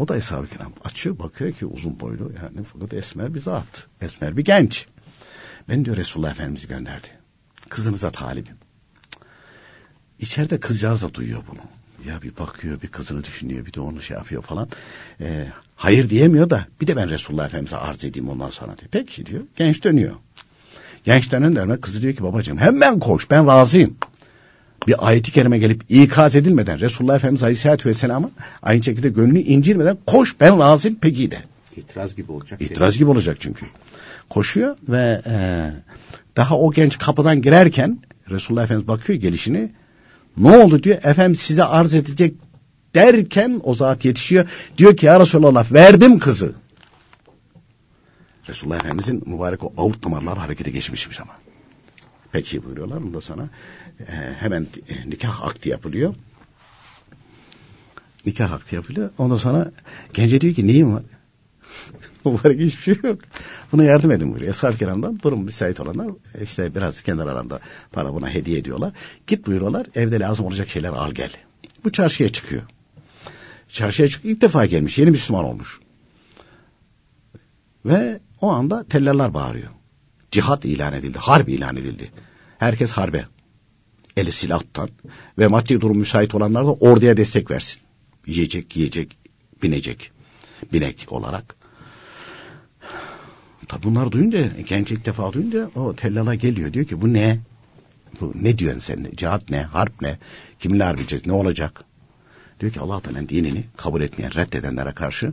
O 0.03 0.09
da 0.09 0.17
Eshab-ı 0.17 0.47
Kiram. 0.49 0.73
Açıyor 0.85 1.19
bakıyor 1.19 1.53
ki 1.53 1.67
uzun 1.67 2.01
boylu 2.01 2.33
yani 2.43 2.67
fakat 2.73 2.95
esmer 2.95 3.35
bir 3.35 3.41
zat. 3.41 3.87
Esmer 4.01 4.37
bir 4.37 4.45
genç. 4.45 4.87
Ben 5.69 5.85
diyor 5.85 5.97
Resulullah 5.97 6.31
Efendimiz 6.31 6.67
gönderdi. 6.67 7.07
Kızınıza 7.69 8.11
talibim. 8.11 8.57
İçeride 10.19 10.61
kızcağız 10.61 11.03
da 11.03 11.15
duyuyor 11.15 11.43
bunu. 11.51 11.61
Ya 12.11 12.23
bir 12.23 12.37
bakıyor 12.37 12.83
bir 12.83 12.89
kızını 12.89 13.25
düşünüyor 13.25 13.67
bir 13.67 13.73
de 13.73 13.81
onu 13.81 14.03
şey 14.03 14.17
yapıyor 14.17 14.43
falan. 14.43 14.69
Ee, 15.21 15.49
hayır 15.77 16.11
diyemiyor 16.11 16.51
da 16.51 16.67
bir 16.81 16.87
de 16.87 16.97
ben 16.97 17.11
Resulullah 17.11 17.47
Efendimiz'e 17.47 17.77
arz 17.77 18.05
edeyim 18.05 18.29
ondan 18.29 18.51
sonra 18.51 18.79
diyor. 18.79 18.89
Peki 18.91 19.27
diyor. 19.27 19.43
Genç 19.57 19.85
dönüyor. 19.85 20.15
Genç 21.05 21.33
dönen 21.33 21.81
kızı 21.81 22.03
diyor 22.03 22.15
ki 22.15 22.23
babacığım 22.23 22.59
hemen 22.59 22.99
koş 22.99 23.31
ben 23.31 23.47
razıyım. 23.47 23.97
Bir 24.87 25.09
ayeti 25.09 25.33
kerime 25.33 25.59
gelip 25.59 25.83
ikaz 25.89 26.37
edilmeden 26.37 26.81
Resulullah 26.81 27.17
Efendimiz 27.17 27.43
Aleyhisselatü 27.43 27.89
Vesselam'a 27.89 28.31
aynı 28.63 28.83
şekilde 28.83 29.09
gönlünü 29.09 29.41
incirmeden 29.41 29.99
koş 30.07 30.41
ben 30.41 30.59
razıyım 30.59 30.99
peki 31.01 31.31
de. 31.31 31.39
İtiraz 31.77 32.17
gibi 32.17 32.33
olacak. 32.33 32.63
İtiraz 32.63 32.99
gibi 32.99 33.11
olacak 33.11 33.37
çünkü. 33.41 33.67
Koşuyor 34.31 34.77
ve 34.89 35.23
e, 35.27 35.37
daha 36.37 36.59
o 36.59 36.73
genç 36.73 36.99
kapıdan 36.99 37.43
girerken 37.43 37.99
Resulullah 38.31 38.65
Efendimiz 38.65 38.89
bakıyor 38.89 39.19
gelişini 39.19 39.73
ne 40.37 40.57
oldu 40.57 40.83
diyor. 40.83 40.97
Efendim 41.05 41.37
size 41.37 41.65
arz 41.65 41.95
edecek 41.95 42.35
derken 42.95 43.61
o 43.65 43.75
zat 43.75 44.05
yetişiyor. 44.05 44.49
Diyor 44.79 44.97
ki 44.97 45.07
ya 45.07 45.21
Resulallah 45.21 45.73
verdim 45.73 46.19
kızı. 46.19 46.53
Resulullah 48.49 48.77
Efendimizin 48.77 49.23
mübarek 49.27 49.65
o 49.65 49.73
avut 49.77 50.05
damarlar 50.05 50.39
harekete 50.39 50.71
geçmişmiş 50.71 51.21
ama. 51.21 51.33
Peki 52.33 52.65
buyuruyorlar. 52.65 52.97
Ondan 52.97 53.21
sonra 53.21 53.43
e, 53.43 53.49
hemen 54.39 54.67
e, 54.89 55.11
nikah 55.11 55.43
akti 55.43 55.69
yapılıyor. 55.69 56.15
Nikah 58.27 58.53
akti 58.53 58.75
yapılıyor. 58.75 59.11
Ondan 59.19 59.37
sonra 59.37 59.73
gence 60.15 60.41
diyor 60.41 60.55
ki 60.55 60.67
neyim 60.67 60.95
var? 60.95 61.03
Mübarek 62.25 62.61
hiçbir 62.61 62.83
şey 62.83 63.11
yok. 63.11 63.21
Buna 63.73 63.85
yardım 63.85 64.11
edin 64.11 64.29
buyuruyor. 64.29 64.51
Eshab-ı 64.51 64.79
kiramdan 64.79 65.21
durum 65.23 65.45
müsait 65.45 65.81
olanlar 65.81 66.11
işte 66.43 66.75
biraz 66.75 67.01
kenar 67.01 67.27
aranda 67.27 67.61
para 67.93 68.15
buna 68.15 68.31
hediye 68.31 68.59
ediyorlar. 68.59 68.93
Git 69.27 69.47
buyuruyorlar 69.47 69.87
evde 69.95 70.21
lazım 70.21 70.47
olacak 70.47 70.69
şeyler 70.69 70.89
al 70.89 71.11
gel. 71.11 71.31
Bu 71.85 71.93
çarşıya 71.93 72.29
çıkıyor. 72.29 72.63
Çarşıya 73.69 74.09
çıkıyor 74.09 74.35
ilk 74.35 74.43
defa 74.43 74.67
gelmiş 74.67 74.99
yeni 74.99 75.11
Müslüman 75.11 75.45
olmuş. 75.45 75.81
Ve 77.85 78.21
o 78.41 78.51
anda 78.51 78.85
tellerler 78.85 79.35
bağırıyor. 79.35 79.71
Cihat 80.31 80.65
ilan 80.65 80.93
edildi, 80.93 81.19
harp 81.19 81.49
ilan 81.49 81.77
edildi. 81.77 82.13
Herkes 82.59 82.93
harbe. 82.93 83.25
Eli 84.17 84.33
silahtan 84.33 84.89
ve 85.39 85.47
maddi 85.47 85.81
durum 85.81 85.99
müsait 85.99 86.35
olanlar 86.35 86.67
da 86.67 86.73
orduya 86.73 87.17
destek 87.17 87.51
versin. 87.51 87.81
Yiyecek, 88.27 88.77
yiyecek, 88.77 89.17
binecek. 89.63 90.11
Binek 90.73 91.07
olarak. 91.09 91.57
Tabi 93.69 93.83
bunlar 93.83 94.13
duyunca, 94.13 94.49
genç 94.69 94.91
ilk 94.91 95.07
defa 95.07 95.33
duyunca 95.33 95.71
o 95.75 95.97
tellala 95.97 96.35
geliyor. 96.35 96.73
Diyor 96.73 96.87
ki 96.87 97.01
bu 97.01 97.13
ne? 97.13 97.39
Bu 98.21 98.33
ne 98.35 98.59
diyorsun 98.59 98.81
sen? 98.81 99.09
Cihat 99.17 99.51
ne? 99.51 99.63
Harp 99.63 100.03
ne? 100.03 100.19
Kimle 100.61 100.85
harp 100.85 101.27
Ne 101.27 101.33
olacak? 101.33 101.85
Diyor 102.61 102.73
ki 102.73 102.81
Allah 102.81 103.01
Teala'nın 103.01 103.29
dinini 103.29 103.65
kabul 103.77 104.01
etmeyen, 104.01 104.35
reddedenlere 104.35 104.93
karşı 104.93 105.33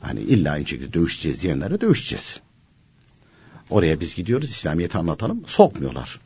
hani 0.00 0.20
illa 0.20 0.52
aynı 0.52 0.66
şekilde 0.66 0.92
dövüşeceğiz 0.92 1.42
diyenlere 1.42 1.80
dövüşeceğiz. 1.80 2.40
Oraya 3.70 4.00
biz 4.00 4.14
gidiyoruz 4.14 4.50
İslamiyet'i 4.50 4.98
anlatalım. 4.98 5.42
Sokmuyorlar. 5.46 6.20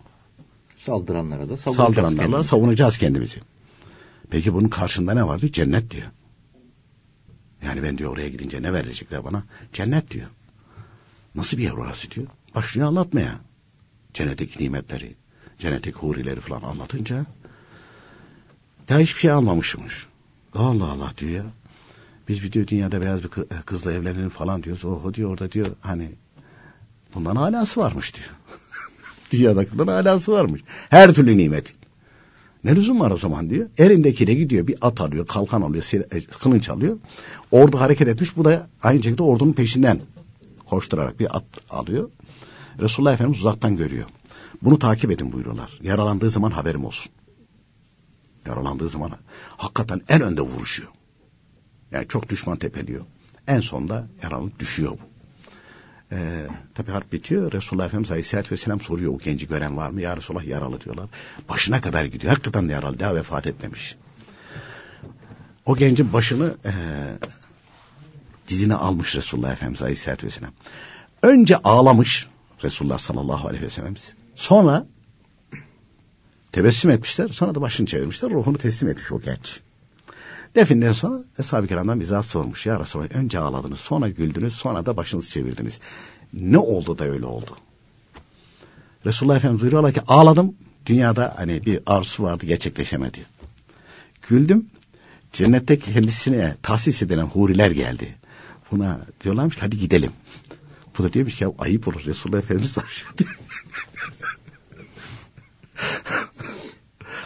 Saldıranlara 0.87 1.49
da 1.49 1.57
savunacağız 1.57 1.95
Saldıranlarla 1.95 2.23
kendimizi. 2.23 2.49
savunacağız 2.49 2.99
kendimizi. 2.99 3.41
Peki 4.31 4.55
bunun 4.55 4.69
karşında 4.69 5.15
ne 5.15 5.27
var 5.27 5.41
diyor? 5.41 5.53
Cennet 5.53 5.91
diyor. 5.91 6.07
Yani 7.65 7.83
ben 7.83 7.99
diyor 7.99 8.11
oraya 8.13 8.29
gidince 8.29 8.63
ne 8.63 8.73
verecekler 8.73 9.25
bana? 9.25 9.43
Cennet 9.73 10.11
diyor. 10.11 10.29
Nasıl 11.35 11.59
bir 11.59 11.63
yer 11.63 11.73
orası 11.73 12.11
diyor. 12.11 12.27
Başlıyor 12.55 12.89
anlatmaya. 12.89 13.39
Cennetteki 14.15 14.63
nimetleri, 14.65 15.15
cennetteki 15.59 15.97
hurileri 15.99 16.41
falan 16.41 16.63
anlatınca 16.63 17.27
daha 18.89 18.99
hiçbir 18.99 19.21
şey 19.21 19.31
almamışmış. 19.31 20.07
Allah 20.55 20.91
Allah 20.91 21.13
diyor 21.19 21.33
ya. 21.33 21.45
Biz 22.29 22.43
bir 22.43 22.53
diyor 22.53 22.67
dünyada 22.67 23.01
beyaz 23.01 23.25
bir 23.25 23.29
kızla 23.67 23.93
evlenelim 23.93 24.29
falan 24.29 24.63
diyoruz. 24.63 24.85
Oho 24.85 25.15
diyor 25.15 25.31
orada 25.31 25.53
diyor 25.53 25.67
hani 25.81 26.11
bundan 27.15 27.37
alası 27.37 27.81
varmış 27.81 28.15
diyor. 28.15 28.29
Dünyadakinden 29.31 29.87
alası 29.87 30.33
varmış. 30.33 30.61
Her 30.91 31.15
türlü 31.15 31.39
nimet. 31.39 31.73
Ne 32.65 32.77
lüzum 32.77 33.01
var 33.01 33.11
o 33.11 33.17
zaman 33.17 33.51
diyor. 33.51 33.69
Elindekiyle 33.79 34.35
gidiyor 34.35 34.67
bir 34.67 34.77
at 34.81 35.01
alıyor, 35.01 35.27
kalkan 35.27 35.63
alıyor, 35.63 35.85
e, 36.13 36.21
kılınç 36.21 36.71
alıyor. 36.71 36.99
Ordu 37.51 37.81
hareket 37.81 38.09
etmiş 38.09 38.37
bu 38.37 38.45
da 38.45 38.69
aynı 38.83 39.03
şekilde 39.03 39.23
ordunun 39.23 39.53
peşinden 39.53 40.01
koşturarak 40.67 41.21
bir 41.21 41.37
at 41.37 41.45
alıyor. 41.71 42.11
Resulullah 42.81 43.13
Efendimiz 43.13 43.39
uzaktan 43.39 43.77
görüyor. 43.77 44.07
Bunu 44.63 44.79
takip 44.79 45.11
edin 45.11 45.33
buyuruyorlar. 45.33 45.79
Yaralandığı 45.83 46.31
zaman 46.31 46.51
haberim 46.51 46.85
olsun. 46.85 47.13
Yaralandığı 48.47 48.89
zaman 48.89 49.13
hakikaten 49.57 50.01
en 50.09 50.23
önde 50.23 50.41
vuruşuyor. 50.41 50.91
Yani 51.91 52.09
çok 52.09 52.29
düşman 52.29 52.59
tepeliyor. 52.59 53.05
En 53.47 53.61
sonda 53.61 54.09
yaralanıp 54.23 54.59
düşüyor 54.59 54.93
bu. 54.93 55.10
Ee, 56.13 56.47
tabi 56.75 56.91
harp 56.91 57.13
bitiyor. 57.13 57.53
Resulullah 57.53 57.87
Efendimiz 57.87 58.11
Aleyhisselatü 58.11 58.51
Vesselam 58.51 58.81
soruyor 58.81 59.15
o 59.15 59.19
genci 59.19 59.49
gören 59.49 59.77
var 59.77 59.91
mı? 59.91 60.01
Ya 60.01 60.17
Resulullah 60.17 60.45
yaralı 60.45 60.81
diyorlar. 60.81 61.09
Başına 61.49 61.81
kadar 61.81 62.05
gidiyor. 62.05 62.33
Hakikaten 62.33 62.69
de 62.69 62.73
yaralı. 62.73 63.01
Daha 63.01 63.15
vefat 63.15 63.47
etmemiş. 63.47 63.97
O 65.67 65.77
gencin 65.77 66.13
başını 66.13 66.55
e, 66.65 66.73
dizine 68.49 68.75
almış 68.75 69.17
Resulullah 69.17 69.53
Efendimiz 69.53 69.83
Aleyhisselatü 69.83 70.27
Vesselam. 70.27 70.53
Önce 71.23 71.57
ağlamış 71.57 72.27
Resulullah 72.65 72.99
sallallahu 72.99 73.49
aleyhi 73.49 73.65
ve 73.65 73.71
sellem. 73.71 73.95
Sonra 74.35 74.87
tebessüm 76.53 76.91
etmişler. 76.91 77.29
Sonra 77.29 77.55
da 77.55 77.61
başını 77.61 77.87
çevirmişler. 77.87 78.31
Ruhunu 78.31 78.59
teslim 78.59 78.91
etmiş 78.91 79.13
o 79.13 79.21
genç. 79.21 79.61
Definden 80.55 80.93
sonra 80.93 81.25
Eshab-ı 81.39 81.67
Kiram'dan 81.67 82.01
bize 82.01 82.23
sormuş. 82.23 82.67
Ya 82.67 82.81
Resulallah 82.81 83.11
önce 83.11 83.39
ağladınız, 83.39 83.81
sonra 83.81 84.09
güldünüz, 84.09 84.55
sonra 84.55 84.87
da 84.87 84.97
başınızı 84.97 85.31
çevirdiniz. 85.31 85.81
Ne 86.33 86.59
oldu 86.59 86.99
da 86.99 87.05
öyle 87.05 87.27
oldu? 87.27 87.57
Resulullah 89.07 89.37
Efendimiz 89.37 89.63
buyuruyorlar 89.63 89.93
ki 89.93 90.01
ağladım. 90.09 90.55
Dünyada 90.87 91.35
hani 91.37 91.67
bir 91.67 91.81
arzu 91.87 92.23
vardı 92.23 92.47
gerçekleşemedi. 92.47 93.19
Güldüm. 94.29 94.67
Cennette 95.33 95.79
kendisine 95.79 96.57
tahsis 96.63 97.03
edilen 97.03 97.25
huriler 97.25 97.71
geldi. 97.71 98.15
Buna 98.71 99.01
diyorlarmış 99.25 99.57
hadi 99.61 99.79
gidelim. 99.79 100.13
Bu 100.99 101.03
da 101.03 101.13
diyormuş 101.13 101.41
ya 101.41 101.53
ayıp 101.59 101.89
olur 101.89 102.05
Resulullah 102.07 102.39
Efendimiz 102.39 102.79
var 102.79 103.05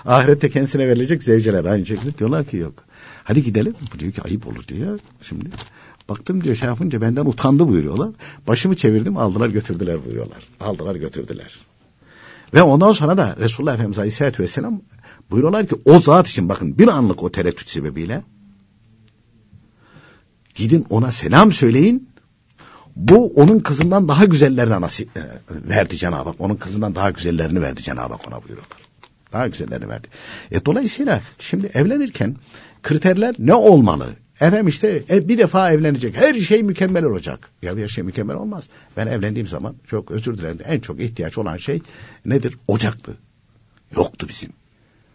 Ahirette 0.05 0.51
kendisine 0.51 0.89
verilecek 0.89 1.23
zevceler 1.23 1.65
aynı 1.65 1.87
şekilde 1.87 2.19
diyorlar 2.19 2.45
ki 2.45 2.57
yok. 2.57 2.85
Hadi 3.25 3.43
gidelim. 3.43 3.75
Bu 3.95 3.99
diyor 3.99 4.13
ki 4.13 4.23
ayıp 4.23 4.47
olur 4.47 4.69
diyor. 4.69 5.01
Şimdi 5.23 5.45
baktım 6.09 6.45
diyor 6.45 6.57
şey 6.57 6.69
yapınca 6.69 7.01
benden 7.01 7.25
utandı 7.25 7.69
buyuruyorlar. 7.69 8.11
Başımı 8.47 8.77
çevirdim 8.77 9.17
aldılar 9.17 9.49
götürdüler 9.49 10.05
buyuruyorlar. 10.05 10.43
Aldılar 10.61 10.95
götürdüler. 10.95 11.59
Ve 12.55 12.63
ondan 12.63 12.93
sonra 12.93 13.17
da 13.17 13.37
Resulullah 13.39 13.75
Efendimiz 13.75 13.99
Aleyhisselatü 13.99 14.43
Vesselam 14.43 14.81
buyuruyorlar 15.31 15.67
ki 15.67 15.75
o 15.85 15.99
zat 15.99 16.29
için 16.29 16.49
bakın 16.49 16.79
bir 16.79 16.89
anlık 16.89 17.23
o 17.23 17.33
tereddüt 17.33 17.69
sebebiyle 17.69 18.23
gidin 20.55 20.87
ona 20.91 21.13
selam 21.13 21.53
söyleyin. 21.53 22.09
Bu 22.97 23.27
onun 23.27 23.59
kızından 23.59 24.09
daha 24.09 24.25
güzellerini 24.25 24.81
nasip 24.81 25.17
e, 25.17 25.21
verdi 25.69 25.97
Cenab-ı 25.97 26.29
Hak. 26.29 26.41
Onun 26.41 26.57
kızından 26.57 26.95
daha 26.95 27.11
güzellerini 27.11 27.63
verdi 27.63 27.83
Cenab-ı 27.83 28.13
Hak 28.15 28.29
ona 28.29 28.43
buyuruyorlar. 28.43 28.79
Daha 29.33 29.49
güzellerini 29.49 29.89
verdi. 29.89 30.09
E, 30.51 30.65
dolayısıyla 30.65 31.23
şimdi 31.39 31.71
evlenirken 31.75 32.37
kriterler 32.85 33.35
ne 33.39 33.55
olmalı? 33.55 34.15
Efendim 34.35 34.69
işte 34.69 35.03
e, 35.11 35.29
bir 35.29 35.39
defa 35.39 35.73
evlenecek. 35.73 36.17
Her 36.17 36.35
şey 36.35 36.63
mükemmel 36.63 37.05
olacak. 37.05 37.51
Ya 37.63 37.77
bir 37.77 37.89
şey 37.89 38.05
mükemmel 38.05 38.37
olmaz. 38.37 38.69
Ben 38.97 39.07
evlendiğim 39.07 39.49
zaman 39.49 39.75
çok 39.87 40.11
özür 40.11 40.39
dilerim. 40.39 40.59
En 40.65 40.81
çok 40.81 41.01
ihtiyaç 41.01 41.39
olan 41.39 41.57
şey 41.57 41.81
nedir? 42.25 42.57
Ocaktı. 42.69 43.17
Yoktu 43.97 44.27
bizim. 44.29 44.51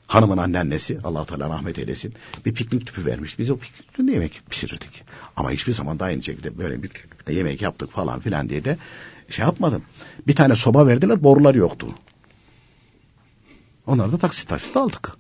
Hanımın 0.08 0.38
anneannesi 0.38 1.00
Allah 1.04 1.26
Teala 1.26 1.50
rahmet 1.50 1.80
eylesin 1.80 2.14
bir 2.46 2.54
piknik 2.54 2.88
tüpü 2.88 3.06
vermiş. 3.06 3.40
Biz 3.40 3.50
o 3.50 3.58
piknik 3.58 3.88
tüpünde 3.88 4.12
yemek 4.12 4.42
pişirirdik. 4.50 5.04
Ama 5.36 5.52
hiçbir 5.52 5.74
zaman 5.74 6.00
da 6.00 6.06
aynı 6.06 6.24
şekilde 6.24 6.58
böyle 6.58 6.84
bir 6.84 6.92
yemek 7.30 7.62
yaptık 7.62 7.92
falan 7.92 8.20
filan 8.20 8.50
diye 8.50 8.66
de 8.66 8.78
şey 9.30 9.46
yapmadım. 9.46 9.84
Bir 10.28 10.36
tane 10.36 10.56
soba 10.56 10.88
verdiler 10.88 11.24
borular 11.24 11.56
yoktu. 11.56 11.88
Onları 13.88 14.12
da 14.12 14.18
taksit 14.18 14.50
taksit 14.50 14.78
aldık. 14.78 15.19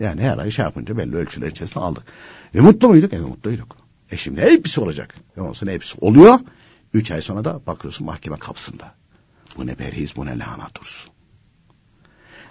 Yani 0.00 0.22
her 0.22 0.38
ay 0.38 0.50
şey 0.50 0.64
yapınca 0.64 0.96
belli 0.96 1.16
ölçüler 1.16 1.46
içerisinde 1.46 1.84
aldık. 1.84 2.02
Ve 2.54 2.60
mutlu 2.60 2.88
muyduk? 2.88 3.12
Evet 3.12 3.28
mutluyduk. 3.28 3.76
E 4.10 4.16
şimdi 4.16 4.40
hepsi 4.40 4.80
olacak. 4.80 5.14
E 5.36 5.40
olsun 5.40 5.66
hepsi 5.66 5.98
oluyor. 6.00 6.38
Üç 6.94 7.10
ay 7.10 7.22
sonra 7.22 7.44
da 7.44 7.60
bakıyorsun 7.66 8.06
mahkeme 8.06 8.36
kapısında. 8.36 8.94
Bu 9.56 9.66
ne 9.66 9.74
perhiz 9.74 10.16
bu 10.16 10.26
ne 10.26 10.38
lanet 10.38 10.74
dursun. 10.80 11.12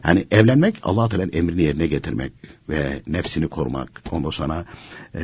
Yani 0.07 0.25
evlenmek 0.31 0.75
Allah 0.83 1.09
Teala'nın 1.09 1.31
emrini 1.33 1.61
yerine 1.61 1.87
getirmek 1.87 2.31
ve 2.69 3.01
nefsini 3.07 3.47
korumak, 3.47 4.01
ondan 4.11 4.29
sonra 4.29 4.65
e, 5.15 5.21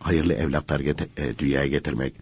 hayırlı 0.00 0.32
evlatlar 0.32 0.80
getir, 0.80 1.08
e, 1.16 1.38
dünyaya 1.38 1.66
getirmek. 1.66 2.14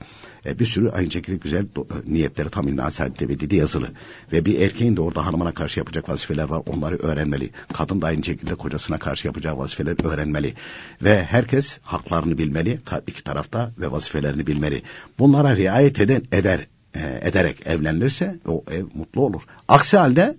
E, 0.47 0.59
bir 0.59 0.65
sürü 0.65 0.91
aynı 0.91 1.11
şekilde 1.11 1.37
güzel 1.37 1.67
do, 1.77 1.83
e, 1.83 2.13
niyetleri 2.13 2.49
tam 2.49 2.69
İlna 2.69 2.91
Saadet'te 2.91 3.57
yazılı. 3.57 3.89
Ve 4.33 4.45
bir 4.45 4.61
erkeğin 4.61 4.97
de 4.97 5.01
orada 5.01 5.27
hanımına 5.27 5.53
karşı 5.53 5.81
yapacak 5.81 6.09
vazifeler 6.09 6.45
var. 6.45 6.63
Onları 6.67 6.97
öğrenmeli. 6.97 7.51
Kadın 7.73 8.03
da 8.03 8.07
aynı 8.07 8.25
şekilde 8.25 8.55
kocasına 8.55 8.99
karşı 8.99 9.27
yapacağı 9.27 9.59
vazifeleri 9.59 10.07
öğrenmeli. 10.07 10.55
Ve 11.03 11.25
herkes 11.25 11.79
haklarını 11.83 12.39
bilmeli. 12.39 12.81
iki 13.07 13.25
tarafta 13.25 13.71
ve 13.79 13.93
vazifelerini 13.93 14.47
bilmeli. 14.47 14.83
Bunlara 15.19 15.57
riayet 15.57 16.01
eden 16.01 16.23
eder 16.33 16.67
e, 16.95 17.21
ederek 17.23 17.67
evlenirse 17.67 18.37
o 18.47 18.65
ev 18.71 18.85
mutlu 18.95 19.25
olur. 19.25 19.43
Aksi 19.69 19.97
halde 19.97 20.37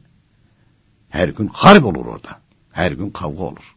her 1.13 1.28
gün 1.28 1.47
harp 1.47 1.86
olur 1.86 2.06
orada. 2.06 2.39
Her 2.71 2.91
gün 2.91 3.10
kavga 3.10 3.43
olur. 3.43 3.76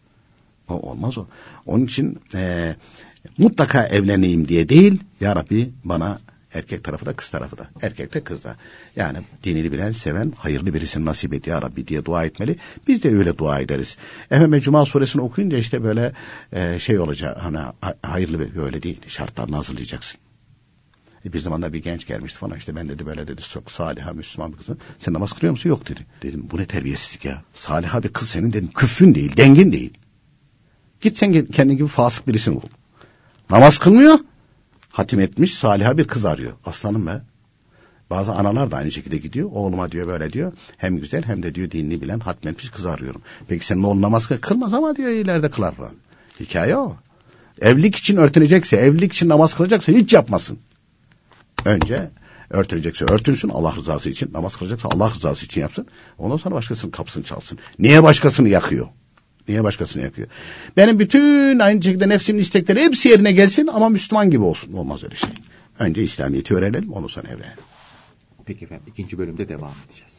O 0.69 0.75
olmaz 0.75 1.19
o. 1.19 1.27
Onun 1.67 1.85
için 1.85 2.19
e, 2.35 2.75
mutlaka 3.39 3.87
evleneyim 3.87 4.49
diye 4.49 4.69
değil, 4.69 5.01
Ya 5.21 5.37
Rabbi 5.37 5.71
bana 5.85 6.21
erkek 6.55 6.85
tarafı 6.85 7.07
da 7.07 7.13
kız 7.13 7.31
tarafı 7.31 7.59
da. 7.59 7.69
Erkek 7.83 8.15
de 8.15 8.25
kız 8.25 8.45
da. 8.45 8.57
Yani 8.97 9.19
dinini 9.45 9.73
bilen, 9.73 9.93
seven, 9.93 10.33
hayırlı 10.37 10.75
birisini 10.75 11.05
nasip 11.05 11.35
et 11.35 11.47
ya 11.47 11.63
Rabbi 11.63 11.87
diye 11.87 12.05
dua 12.05 12.25
etmeli. 12.25 12.57
Biz 12.89 13.05
de 13.05 13.17
öyle 13.17 13.39
dua 13.39 13.61
ederiz. 13.61 13.97
Efendim 14.31 14.61
Cuma 14.61 14.85
suresini 14.85 15.23
okuyunca 15.23 15.59
işte 15.59 15.85
böyle 15.85 16.13
e, 16.53 16.79
şey 16.79 16.99
olacak. 16.99 17.37
Hani 17.41 17.59
hayırlı 18.03 18.41
bir 18.41 18.55
böyle 18.55 18.83
değil. 18.83 19.01
Şartlarını 19.07 19.57
hazırlayacaksın. 19.57 20.21
Bir 21.33 21.39
zamanlar 21.39 21.73
bir 21.73 21.83
genç 21.83 22.07
gelmişti 22.07 22.39
falan 22.39 22.59
işte 22.59 22.77
ben 22.77 22.89
dedi 22.89 23.07
böyle 23.07 23.29
dedi 23.29 23.43
çok 23.43 23.71
saliha 23.71 24.13
Müslüman 24.13 24.53
bir 24.53 24.57
kızım. 24.57 24.79
Sen 24.99 25.15
namaz 25.15 25.33
kılıyor 25.33 25.51
musun? 25.51 25.69
Yok 25.69 25.89
dedi. 25.89 26.07
Dedim 26.23 26.49
bu 26.51 26.59
ne 26.59 26.67
terbiyesizlik 26.67 27.25
ya. 27.25 27.43
Saliha 27.55 28.03
bir 28.03 28.09
kız 28.09 28.29
senin 28.29 28.53
dedim 28.53 28.71
küffün 28.75 29.15
değil 29.15 29.37
dengin 29.37 29.73
değil. 29.73 29.93
Git 31.01 31.19
sen 31.19 31.47
kendin 31.47 31.77
gibi 31.77 31.89
fasık 31.89 32.29
birisini 32.29 32.55
bul. 32.55 32.69
Namaz 33.51 33.79
kılmıyor. 33.79 34.19
Hatim 34.91 35.21
etmiş 35.21 35.55
saliha 35.55 35.99
bir 35.99 36.05
kız 36.05 36.25
arıyor. 36.25 36.53
Aslanım 36.67 37.07
be. 37.07 37.21
Bazı 38.11 38.33
analar 38.33 38.71
da 38.71 38.77
aynı 38.77 38.93
şekilde 38.93 39.17
gidiyor. 39.17 39.49
Oğluma 39.53 39.93
diyor 39.93 40.07
böyle 40.07 40.33
diyor. 40.33 40.53
Hem 40.77 40.97
güzel 40.97 41.23
hem 41.23 41.43
de 41.43 41.55
diyor 41.55 41.71
dinini 41.71 42.01
bilen 42.01 42.21
hatmetmiş 42.21 42.71
kız 42.71 42.87
arıyorum. 42.87 43.23
Peki 43.49 43.67
senin 43.67 43.83
oğlun 43.83 44.03
namaz 44.03 44.27
kılmaz 44.41 44.75
ama 44.75 44.97
diyor 44.97 45.11
ileride 45.11 45.51
kılar 45.51 45.75
falan. 45.75 45.93
Hikaye 46.41 46.77
o. 46.77 46.97
Evlilik 47.61 47.97
için 47.97 48.17
örtünecekse, 48.17 48.77
evlilik 48.77 49.13
için 49.13 49.29
namaz 49.29 49.55
kılacaksa 49.55 49.93
hiç 49.93 50.13
yapmasın. 50.13 50.59
Önce 51.67 52.11
örtülecekse 52.51 53.05
örtünsün 53.05 53.49
Allah 53.49 53.77
rızası 53.77 54.11
için. 54.11 54.33
Namaz 54.33 54.57
kılacaksa 54.57 54.89
Allah 54.93 55.11
rızası 55.11 55.47
için 55.47 55.61
yapsın. 55.61 55.87
Ondan 56.19 56.37
sonra 56.37 56.55
başkasının 56.55 56.91
kapısını 56.91 57.25
çalsın. 57.25 57.59
Niye 57.79 58.03
başkasını 58.03 58.49
yakıyor? 58.49 58.87
Niye 59.49 59.65
başkasını 59.65 60.03
yakıyor? 60.03 60.29
Benim 60.77 60.99
bütün 60.99 61.59
aynı 61.59 61.83
şekilde 61.83 62.09
nefsimin 62.09 62.41
istekleri 62.41 62.81
hepsi 62.81 63.09
yerine 63.09 63.33
gelsin 63.33 63.67
ama 63.67 63.89
Müslüman 63.89 64.31
gibi 64.31 64.43
olsun. 64.43 64.73
Olmaz 64.73 65.05
öyle 65.05 65.17
şey. 65.17 65.31
Önce 65.79 66.03
İslamiyet'i 66.03 66.55
öğrenelim 66.55 66.93
ondan 66.93 67.09
sonra 67.09 67.29
evlenelim. 67.29 67.65
Peki 68.45 68.65
efendim 68.65 68.87
ikinci 68.87 69.19
bölümde 69.19 69.49
devam 69.49 69.75
edeceğiz. 69.87 70.13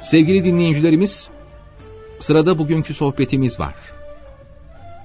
Sevgili 0.00 0.44
dinleyicilerimiz, 0.44 1.30
sırada 2.18 2.58
bugünkü 2.58 2.94
sohbetimiz 2.94 3.60
var. 3.60 3.74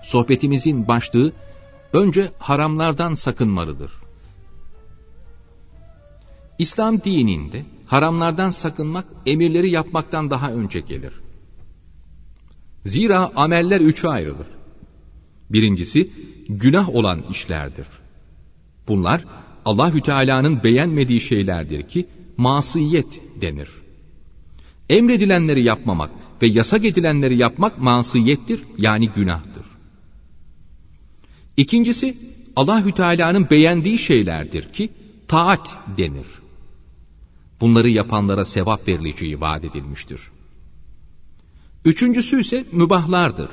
Sohbetimizin 0.04 0.88
başlığı, 0.88 1.32
önce 1.94 2.32
haramlardan 2.40 3.14
sakınmalıdır. 3.14 3.92
İslam 6.60 7.02
dininde 7.02 7.66
haramlardan 7.86 8.50
sakınmak 8.50 9.06
emirleri 9.26 9.70
yapmaktan 9.70 10.30
daha 10.30 10.52
önce 10.52 10.80
gelir. 10.80 11.14
Zira 12.86 13.32
ameller 13.36 13.82
üçe 13.82 14.10
ayrılır. 14.10 14.48
Birincisi 15.50 16.10
günah 16.50 16.90
olan 16.90 17.22
işlerdir. 17.32 17.88
Bunlar 18.88 19.26
Allahü 19.66 20.02
Teala'nın 20.02 20.64
beğenmediği 20.64 21.22
şeylerdir 21.22 21.88
ki 21.88 22.08
masiyet 22.38 23.42
denir. 23.42 23.83
Emredilenleri 24.90 25.64
yapmamak 25.64 26.12
ve 26.42 26.48
yasak 26.48 26.86
edilenleri 26.86 27.38
yapmak 27.38 27.82
masiyettir 27.82 28.64
yani 28.78 29.10
günahtır. 29.10 29.66
İkincisi 31.58 32.18
Allahü 32.56 32.92
Teala'nın 32.92 33.50
beğendiği 33.50 33.98
şeylerdir 33.98 34.74
ki 34.74 34.90
taat 35.28 35.78
denir. 35.98 36.28
Bunları 37.62 37.90
yapanlara 37.90 38.46
sevap 38.46 38.88
verileceği 38.88 39.42
vaat 39.42 39.64
edilmiştir. 39.64 40.22
Üçüncüsü 41.86 42.40
ise 42.40 42.66
mübahlardır. 42.72 43.50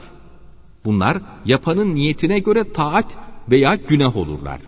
Bunlar 0.84 1.22
yapanın 1.44 1.94
niyetine 1.94 2.38
göre 2.38 2.72
taat 2.72 3.16
veya 3.50 3.74
günah 3.74 4.16
olurlar. 4.16 4.60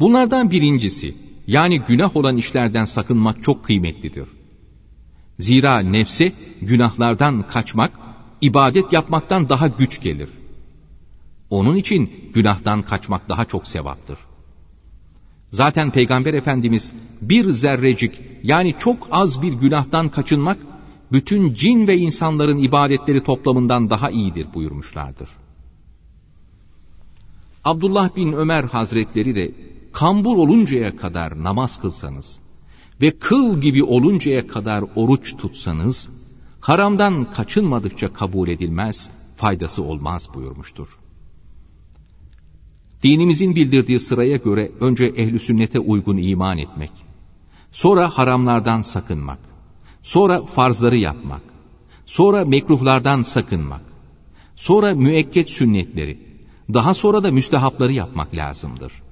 Bunlardan 0.00 0.50
birincisi 0.50 1.14
yani 1.46 1.80
günah 1.80 2.16
olan 2.16 2.36
işlerden 2.36 2.84
sakınmak 2.84 3.42
çok 3.42 3.64
kıymetlidir. 3.64 4.28
Zira 5.38 5.78
nefse 5.78 6.32
günahlardan 6.62 7.42
kaçmak, 7.42 7.92
ibadet 8.40 8.92
yapmaktan 8.92 9.48
daha 9.48 9.68
güç 9.68 10.00
gelir. 10.00 10.28
Onun 11.50 11.76
için 11.76 12.30
günahtan 12.34 12.82
kaçmak 12.82 13.28
daha 13.28 13.44
çok 13.44 13.66
sevaptır. 13.66 14.18
Zaten 15.50 15.90
Peygamber 15.90 16.34
Efendimiz 16.34 16.92
bir 17.22 17.50
zerrecik 17.50 18.20
yani 18.42 18.74
çok 18.78 19.08
az 19.10 19.42
bir 19.42 19.52
günahtan 19.52 20.08
kaçınmak, 20.08 20.58
bütün 21.12 21.54
cin 21.54 21.86
ve 21.86 21.96
insanların 21.96 22.58
ibadetleri 22.58 23.20
toplamından 23.20 23.90
daha 23.90 24.10
iyidir 24.10 24.46
buyurmuşlardır. 24.54 25.28
Abdullah 27.64 28.16
bin 28.16 28.32
Ömer 28.32 28.64
Hazretleri 28.64 29.36
de 29.36 29.50
kambur 29.94 30.36
oluncaya 30.36 30.96
kadar 30.96 31.42
namaz 31.42 31.80
kılsanız 31.80 32.38
ve 33.00 33.10
kıl 33.10 33.60
gibi 33.60 33.84
oluncaya 33.84 34.46
kadar 34.46 34.84
oruç 34.96 35.36
tutsanız, 35.36 36.08
haramdan 36.60 37.32
kaçınmadıkça 37.32 38.12
kabul 38.12 38.48
edilmez, 38.48 39.10
faydası 39.36 39.82
olmaz 39.82 40.28
buyurmuştur. 40.34 40.98
Dinimizin 43.02 43.54
bildirdiği 43.54 44.00
sıraya 44.00 44.36
göre 44.36 44.72
önce 44.80 45.04
ehli 45.04 45.38
sünnete 45.38 45.78
uygun 45.78 46.16
iman 46.16 46.58
etmek, 46.58 46.92
sonra 47.72 48.08
haramlardan 48.08 48.82
sakınmak, 48.82 49.38
sonra 50.02 50.44
farzları 50.44 50.96
yapmak, 50.96 51.42
sonra 52.06 52.44
mekruhlardan 52.44 53.22
sakınmak, 53.22 53.82
sonra 54.56 54.94
müekket 54.94 55.50
sünnetleri, 55.50 56.18
daha 56.74 56.94
sonra 56.94 57.22
da 57.22 57.30
müstehapları 57.30 57.92
yapmak 57.92 58.34
lazımdır. 58.34 59.03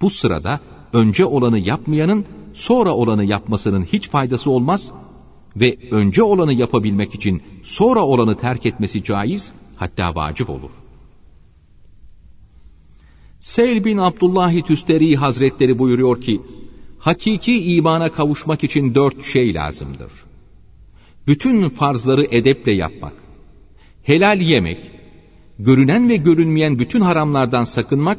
Bu 0.00 0.10
sırada 0.10 0.60
önce 0.92 1.24
olanı 1.24 1.58
yapmayanın 1.58 2.24
sonra 2.54 2.94
olanı 2.94 3.24
yapmasının 3.24 3.82
hiç 3.82 4.08
faydası 4.08 4.50
olmaz 4.50 4.92
ve 5.56 5.78
önce 5.90 6.22
olanı 6.22 6.52
yapabilmek 6.54 7.14
için 7.14 7.42
sonra 7.62 8.00
olanı 8.00 8.36
terk 8.36 8.66
etmesi 8.66 9.04
caiz 9.04 9.52
hatta 9.76 10.14
vacip 10.14 10.50
olur. 10.50 10.70
Seyl 13.40 13.84
bin 13.84 13.98
Abdullah 13.98 14.66
Tüsteri 14.66 15.16
Hazretleri 15.16 15.78
buyuruyor 15.78 16.20
ki, 16.20 16.40
hakiki 16.98 17.74
imana 17.74 18.12
kavuşmak 18.12 18.64
için 18.64 18.94
dört 18.94 19.24
şey 19.24 19.54
lazımdır. 19.54 20.12
Bütün 21.26 21.68
farzları 21.68 22.26
edeple 22.30 22.72
yapmak, 22.72 23.12
helal 24.02 24.40
yemek, 24.40 24.90
görünen 25.58 26.08
ve 26.08 26.16
görünmeyen 26.16 26.78
bütün 26.78 27.00
haramlardan 27.00 27.64
sakınmak 27.64 28.18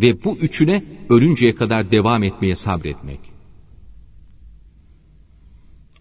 ve 0.00 0.24
bu 0.24 0.36
üçüne 0.36 0.82
ölünceye 1.10 1.54
kadar 1.54 1.90
devam 1.90 2.22
etmeye 2.22 2.56
sabretmek. 2.56 3.20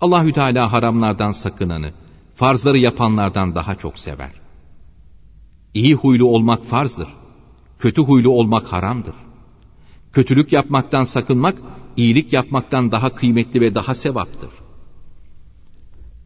Allahü 0.01 0.33
Teala 0.33 0.71
haramlardan 0.71 1.31
sakınanı, 1.31 1.91
farzları 2.35 2.77
yapanlardan 2.77 3.55
daha 3.55 3.75
çok 3.75 3.99
sever. 3.99 4.31
İyi 5.73 5.95
huylu 5.95 6.25
olmak 6.25 6.65
farzdır. 6.65 7.07
Kötü 7.79 8.01
huylu 8.01 8.29
olmak 8.29 8.73
haramdır. 8.73 9.15
Kötülük 10.11 10.51
yapmaktan 10.51 11.03
sakınmak, 11.03 11.57
iyilik 11.97 12.33
yapmaktan 12.33 12.91
daha 12.91 13.15
kıymetli 13.15 13.61
ve 13.61 13.75
daha 13.75 13.93
sevaptır. 13.93 14.49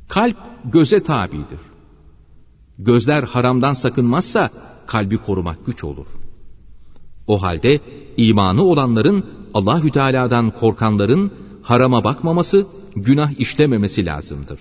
Kalp 0.08 0.38
göze 0.66 1.04
tabidir. 1.04 1.60
Gözler 2.80 3.24
haramdan 3.24 3.74
sakınmazsa 3.74 4.50
kalbi 4.88 5.18
korumak 5.18 5.66
güç 5.66 5.84
olur. 5.84 6.08
O 7.28 7.42
halde 7.42 7.80
imanı 8.18 8.64
olanların 8.64 9.26
Allahü 9.54 9.92
Teala'dan 9.92 10.50
korkanların 10.50 11.32
harama 11.62 12.04
bakmaması, 12.04 12.68
günah 12.96 13.40
işlememesi 13.40 14.06
lazımdır. 14.06 14.60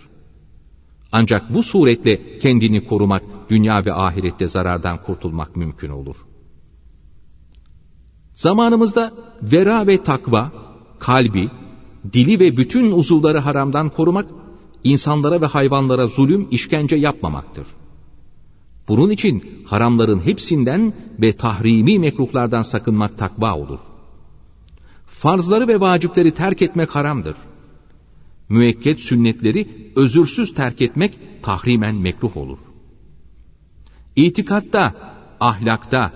Ancak 1.12 1.55
bu 1.55 1.62
suretle 1.62 2.38
kendini 2.38 2.85
korumak, 2.85 3.22
dünya 3.50 3.85
ve 3.85 3.92
ahirette 3.92 4.48
zarardan 4.48 5.03
kurtulmak 5.03 5.57
mümkün 5.57 5.90
olur. 5.90 6.16
Zamanımızda 8.35 9.12
vera 9.42 9.87
ve 9.87 10.03
takva, 10.03 10.53
kalbi, 10.98 11.50
dili 12.12 12.40
ve 12.40 12.57
bütün 12.57 12.92
uzuvları 12.92 13.38
haramdan 13.38 13.88
korumak, 13.88 14.27
insanlara 14.85 15.40
ve 15.40 15.46
hayvanlara 15.46 16.07
zulüm, 16.07 16.48
işkence 16.50 16.96
yapmamaktır. 16.96 17.66
Bunun 18.88 19.11
için 19.11 19.64
haramların 19.66 20.20
hepsinden 20.20 20.92
ve 21.18 21.33
tahrimi 21.33 21.99
mekruhlardan 21.99 22.62
sakınmak 22.62 23.18
takva 23.18 23.57
olur. 23.57 23.79
Farzları 25.07 25.68
ve 25.68 25.81
vacipleri 25.81 26.31
terk 26.31 26.62
etmek 26.62 26.94
haramdır. 26.94 27.37
Müekket 28.49 29.01
sünnetleri 29.01 29.92
özürsüz 29.97 30.55
terk 30.55 30.81
etmek 30.81 31.18
tahrimen 31.42 31.94
mekruh 31.94 32.37
olur. 32.37 32.59
İtikatta, 34.16 34.94
ahlakta, 35.40 36.12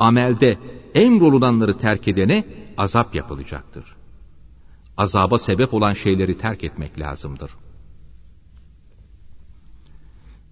amelde 0.00 0.58
emrolulanları 0.94 1.76
terk 1.76 2.08
edene 2.08 2.44
azap 2.76 3.14
yapılacaktır. 3.14 3.84
Azaba 4.96 5.38
sebep 5.38 5.74
olan 5.74 5.92
şeyleri 5.92 6.38
terk 6.38 6.64
etmek 6.64 7.00
lazımdır. 7.00 7.50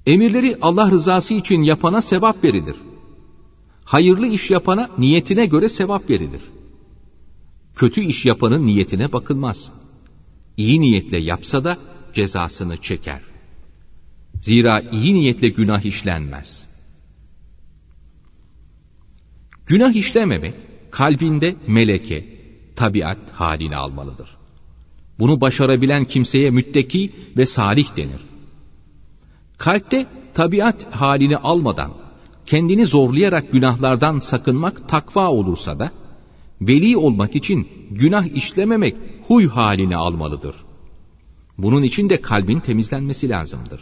Emirleri 0.09 0.57
Allah 0.63 0.91
rızası 0.91 1.35
için 1.35 1.63
yapana 1.63 2.03
sevap 2.03 2.45
verilir. 2.45 2.77
Hayırlı 3.85 4.27
iş 4.27 4.51
yapana 4.51 4.91
niyetine 4.99 5.47
göre 5.47 5.69
sevap 5.69 6.11
verilir. 6.11 6.41
Kötü 7.75 8.01
iş 8.01 8.27
yapanın 8.27 8.67
niyetine 8.67 9.13
bakılmaz. 9.13 9.73
İyi 10.57 10.81
niyetle 10.81 11.21
yapsa 11.21 11.65
da 11.65 11.79
cezasını 12.15 12.77
çeker. 12.77 13.21
Zira 14.43 14.81
iyi 14.81 15.15
niyetle 15.15 15.49
günah 15.49 15.83
işlenmez. 15.85 16.67
Günah 19.67 19.95
işlememek 19.95 20.55
kalbinde 20.91 21.57
meleke, 21.67 22.27
tabiat 22.77 23.31
halini 23.33 23.77
almalıdır. 23.77 24.37
Bunu 25.19 25.41
başarabilen 25.41 26.05
kimseye 26.05 26.51
mütteki 26.51 27.13
ve 27.37 27.47
salih 27.47 27.97
denir. 27.97 28.28
Kalpte 29.59 30.07
tabiat 30.35 30.95
halini 30.95 31.37
almadan, 31.37 31.93
kendini 32.47 32.87
zorlayarak 32.87 33.53
günahlardan 33.53 34.19
sakınmak 34.19 34.89
takva 34.89 35.31
olursa 35.31 35.79
da, 35.79 35.91
veli 36.61 36.97
olmak 36.97 37.37
için 37.37 37.69
günah 37.91 38.27
işlememek 38.37 38.97
huy 39.27 39.49
halini 39.49 39.97
almalıdır. 39.97 40.57
Bunun 41.59 41.83
için 41.83 42.11
de 42.11 42.21
kalbin 42.21 42.61
temizlenmesi 42.61 43.29
lazımdır. 43.29 43.81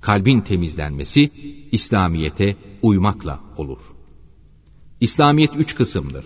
Kalbin 0.00 0.40
temizlenmesi 0.40 1.30
İslamiyete 1.72 2.56
uymakla 2.82 3.40
olur. 3.56 3.80
İslamiyet 5.00 5.56
üç 5.56 5.74
kısımdır. 5.74 6.24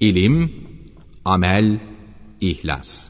İlim, 0.00 0.52
amel, 1.24 1.80
ihlas. 2.40 3.09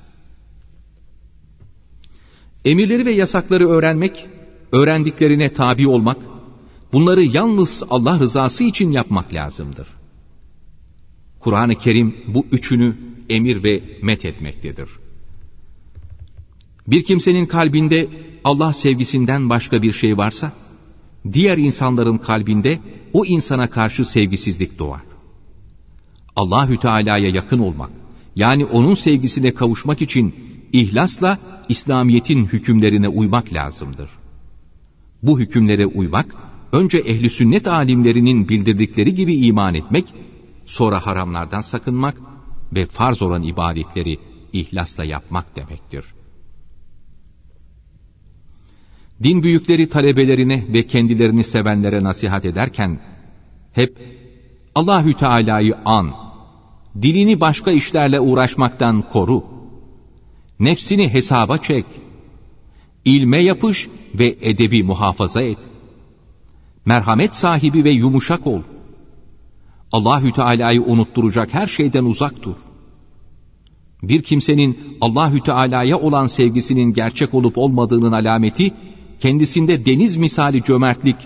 Emirleri 2.64 3.06
ve 3.06 3.12
yasakları 3.12 3.68
öğrenmek, 3.68 4.26
öğrendiklerine 4.72 5.48
tabi 5.48 5.88
olmak, 5.88 6.16
bunları 6.92 7.24
yalnız 7.24 7.82
Allah 7.90 8.18
rızası 8.18 8.64
için 8.64 8.90
yapmak 8.90 9.34
lazımdır. 9.34 9.88
Kur'an-ı 11.40 11.74
Kerim 11.74 12.16
bu 12.28 12.46
üçünü 12.52 12.94
emir 13.28 13.62
ve 13.62 13.82
met 14.02 14.24
etmektedir. 14.24 14.88
Bir 16.86 17.04
kimsenin 17.04 17.46
kalbinde 17.46 18.08
Allah 18.44 18.72
sevgisinden 18.72 19.50
başka 19.50 19.82
bir 19.82 19.92
şey 19.92 20.16
varsa, 20.16 20.52
diğer 21.32 21.58
insanların 21.58 22.18
kalbinde 22.18 22.78
o 23.12 23.24
insana 23.24 23.70
karşı 23.70 24.04
sevgisizlik 24.04 24.78
doğar. 24.78 25.00
Allahü 26.36 26.76
Teala'ya 26.76 27.28
yakın 27.28 27.58
olmak, 27.58 27.90
yani 28.36 28.64
onun 28.64 28.94
sevgisine 28.94 29.54
kavuşmak 29.54 30.02
için 30.02 30.34
ihlasla 30.72 31.38
İslamiyet'in 31.70 32.46
hükümlerine 32.46 33.08
uymak 33.08 33.52
lazımdır. 33.52 34.10
Bu 35.22 35.40
hükümlere 35.40 35.86
uymak, 35.86 36.34
önce 36.72 36.98
ehli 36.98 37.30
sünnet 37.30 37.66
alimlerinin 37.66 38.48
bildirdikleri 38.48 39.14
gibi 39.14 39.34
iman 39.34 39.74
etmek, 39.74 40.14
sonra 40.64 41.06
haramlardan 41.06 41.60
sakınmak 41.60 42.20
ve 42.72 42.86
farz 42.86 43.22
olan 43.22 43.42
ibadetleri 43.42 44.18
ihlasla 44.52 45.04
yapmak 45.04 45.56
demektir. 45.56 46.04
Din 49.22 49.42
büyükleri 49.42 49.88
talebelerine 49.88 50.64
ve 50.68 50.86
kendilerini 50.86 51.44
sevenlere 51.44 52.04
nasihat 52.04 52.44
ederken 52.44 53.00
hep 53.72 53.98
Allahü 54.74 55.14
Teala'yı 55.14 55.74
an, 55.84 56.14
dilini 57.02 57.40
başka 57.40 57.70
işlerle 57.70 58.20
uğraşmaktan 58.20 59.02
koru, 59.02 59.44
nefsini 60.60 61.08
hesaba 61.08 61.58
çek, 61.58 61.84
ilme 63.04 63.42
yapış 63.42 63.88
ve 64.14 64.36
edebi 64.40 64.82
muhafaza 64.82 65.42
et. 65.42 65.58
Merhamet 66.84 67.36
sahibi 67.36 67.84
ve 67.84 67.90
yumuşak 67.90 68.46
ol. 68.46 68.62
Allahü 69.92 70.32
Teala'yı 70.32 70.82
unutturacak 70.82 71.54
her 71.54 71.66
şeyden 71.66 72.04
uzak 72.04 72.42
dur. 72.42 72.54
Bir 74.02 74.22
kimsenin 74.22 74.78
Allahü 75.00 75.40
Teala'ya 75.40 75.98
olan 75.98 76.26
sevgisinin 76.26 76.92
gerçek 76.94 77.34
olup 77.34 77.58
olmadığının 77.58 78.12
alameti 78.12 78.74
kendisinde 79.20 79.86
deniz 79.86 80.16
misali 80.16 80.64
cömertlik, 80.64 81.16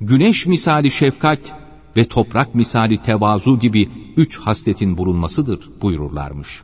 güneş 0.00 0.46
misali 0.46 0.90
şefkat 0.90 1.38
ve 1.96 2.04
toprak 2.04 2.54
misali 2.54 2.98
tevazu 2.98 3.58
gibi 3.58 3.88
üç 4.16 4.38
hasletin 4.38 4.96
bulunmasıdır 4.96 5.70
buyururlarmış. 5.82 6.62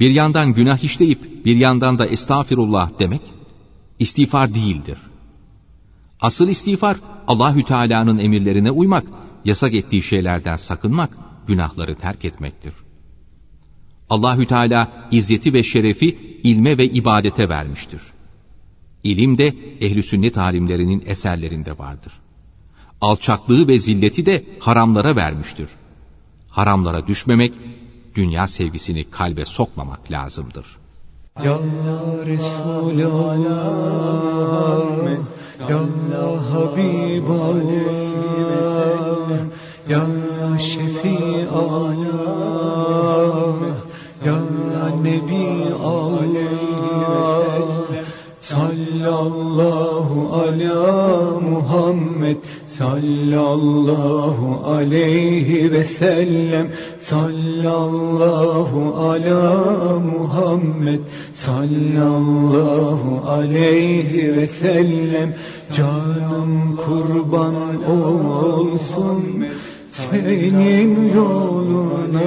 Bir 0.00 0.10
yandan 0.10 0.52
günah 0.52 0.84
işleyip 0.84 1.44
bir 1.44 1.56
yandan 1.56 1.98
da 1.98 2.06
estağfirullah 2.06 2.90
demek 2.98 3.22
istiğfar 3.98 4.54
değildir. 4.54 4.98
Asıl 6.20 6.48
istiğfar 6.48 6.96
Allahü 7.28 7.64
Teala'nın 7.64 8.18
emirlerine 8.18 8.70
uymak, 8.70 9.04
yasak 9.44 9.74
ettiği 9.74 10.02
şeylerden 10.02 10.56
sakınmak, 10.56 11.18
günahları 11.46 11.94
terk 11.94 12.24
etmektir. 12.24 12.72
Allahü 14.10 14.46
Teala 14.46 15.08
izzeti 15.10 15.52
ve 15.52 15.62
şerefi 15.62 16.40
ilme 16.42 16.78
ve 16.78 16.84
ibadete 16.86 17.48
vermiştir. 17.48 18.02
İlim 19.04 19.38
de 19.38 19.46
ehli 19.80 20.02
sünnet 20.02 20.38
alimlerinin 20.38 21.02
eserlerinde 21.06 21.78
vardır. 21.78 22.12
Alçaklığı 23.00 23.68
ve 23.68 23.80
zilleti 23.80 24.26
de 24.26 24.44
haramlara 24.60 25.16
vermiştir. 25.16 25.70
Haramlara 26.48 27.06
düşmemek, 27.06 27.52
dünya 28.14 28.46
sevgisini 28.46 29.10
kalbe 29.10 29.46
sokmamak 29.46 30.10
lazımdır. 30.10 30.66
Ya 31.44 31.58
Resulallah, 32.26 33.34
Ya 35.70 35.78
Habiballah, 36.50 37.74
Ya 39.88 40.06
Ya 44.24 44.38
Nebi 45.02 45.74
Allah, 45.74 46.84
sallallahu 48.40 49.93
ala 50.34 51.40
Muhammed 51.40 52.36
sallallahu 52.66 54.66
aleyhi 54.66 55.72
ve 55.72 55.84
sellem. 55.84 56.68
Sallallahu 57.00 58.94
ala 59.10 60.00
Muhammed 60.00 61.00
sallallahu 61.34 63.28
aleyhi 63.28 64.36
ve 64.36 64.46
sellem. 64.46 65.34
Canım 65.72 66.76
kurban 66.76 67.54
olsun 67.90 69.46
senin 69.90 71.14
yoluna. 71.14 72.20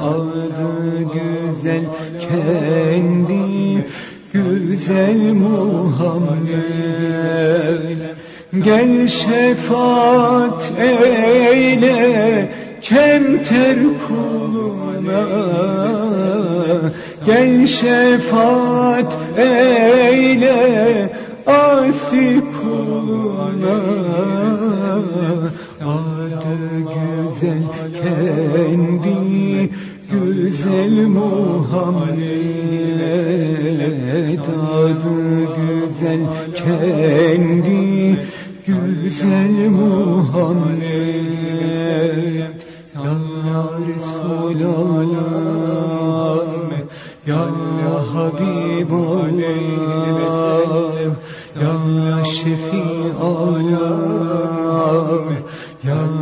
Adı 0.00 1.02
güzel 1.14 1.84
kendi 2.20 3.84
güzel 4.36 5.32
Muhammed 5.32 6.86
Gel 8.64 9.08
şefaat 9.08 10.72
eyle 10.78 12.48
kemter 12.82 13.76
kuluna. 14.06 15.26
Gel 17.26 17.66
şefaat 17.66 19.18
eyle 19.36 21.12
asi 21.46 22.40
kuluna. 22.60 23.78
Adı 25.80 26.56
güzel 26.78 27.62
kendi 28.02 29.70
güzel 30.10 31.06
Muhammed 31.06 32.66
Adı 34.38 35.48
güzel 35.56 36.20
kendi. 36.54 38.18
Güzel 38.66 39.68
Muhammed 39.70 40.96
Ya 43.04 43.14
Resulallah 43.88 45.16
Ya 47.26 47.44
Habiballah 48.14 49.46
Ya 51.62 52.24
Şefiallah 52.24 53.66
Ya 55.84 56.15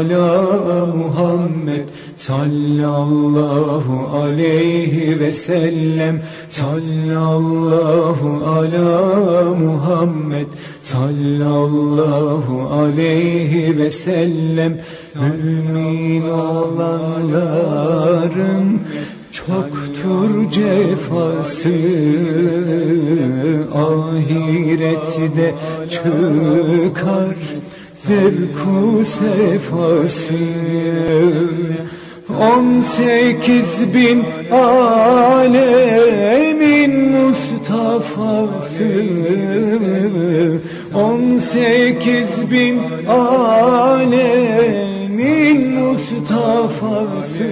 ala 0.00 0.86
Muhammed 0.86 1.88
Sallallahu 2.16 3.96
aleyhi 4.16 5.20
ve 5.20 5.32
sellem. 5.32 6.22
Sallallahu 6.48 8.44
ala 8.44 9.54
Muhammed 9.54 10.46
Sallallahu 10.82 12.68
aleyhi 12.70 13.78
ve 13.78 13.90
sellem. 13.90 14.80
Mümin 15.14 16.28
olanların 16.28 17.60
Çoktur 19.32 20.50
cefası. 20.50 21.68
Ahirette 23.74 25.54
çıkar 25.90 27.36
zevku 28.06 29.04
sefası. 29.04 30.34
On 32.40 32.82
sekiz 32.82 33.94
bin 33.94 34.24
alemin 34.50 35.70
Mustafa'sı. 37.10 38.92
On 40.94 41.38
sekiz 41.38 42.50
bin 42.50 42.80
alemin 43.08 44.40
Mustafa'sı. 45.78 47.50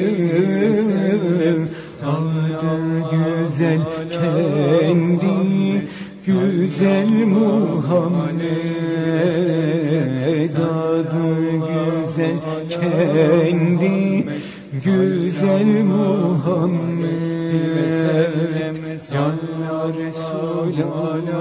Adı 2.03 2.77
güzel 3.11 3.81
kendi 4.11 5.39
güzel 6.29 7.09
Muhammed 7.27 8.59
Adı 10.57 11.51
güzel 11.69 12.37
kendi 12.69 14.27
güzel 14.85 15.85
Muhammed. 15.85 17.09
Ya 19.15 19.29
Resulallah 19.99 21.39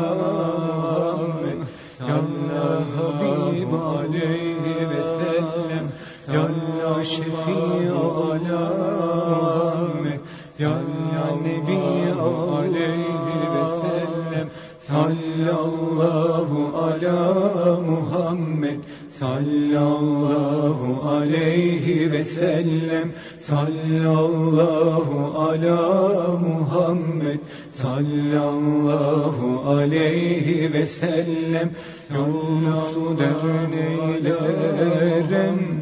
sellem 22.27 23.11
Sallallahu 23.39 25.37
ala 25.37 26.37
Muhammed 26.37 27.39
Sallallahu 27.73 29.69
aleyhi 29.69 30.73
ve 30.73 30.87
sellem. 30.87 31.71
Yolunu 32.15 33.17
derneylerem 33.19 35.81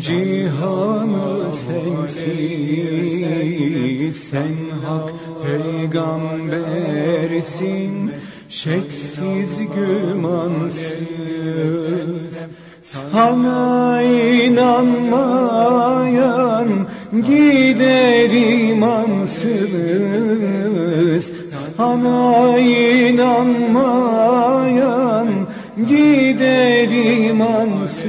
Cihanı 0.00 1.52
sensiz. 1.52 2.30
Sen 4.30 4.56
hak 4.84 5.10
peygambersin 5.44 8.10
Şeksiz 8.50 9.58
gümansız 9.74 10.98
Sana 12.90 14.02
inanmayan 14.42 15.50
gider 17.12 18.30
imansız 18.70 19.50
Sana 21.76 22.58
inanmayan 22.58 24.08
gider 25.86 26.88
imansız 27.28 28.00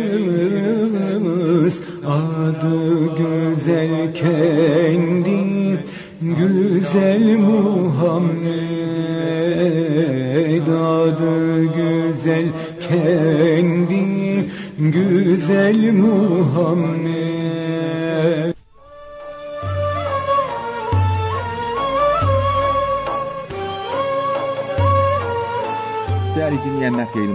Adı 2.06 3.16
güzel 3.18 4.14
kendi 4.14 5.52
güzel 6.22 7.38
Muhammed. 7.38 8.72
Adı 10.68 11.64
güzel 11.64 12.46
kendi 12.90 13.21
güzel 15.42 15.94
Muhammed 15.94 17.21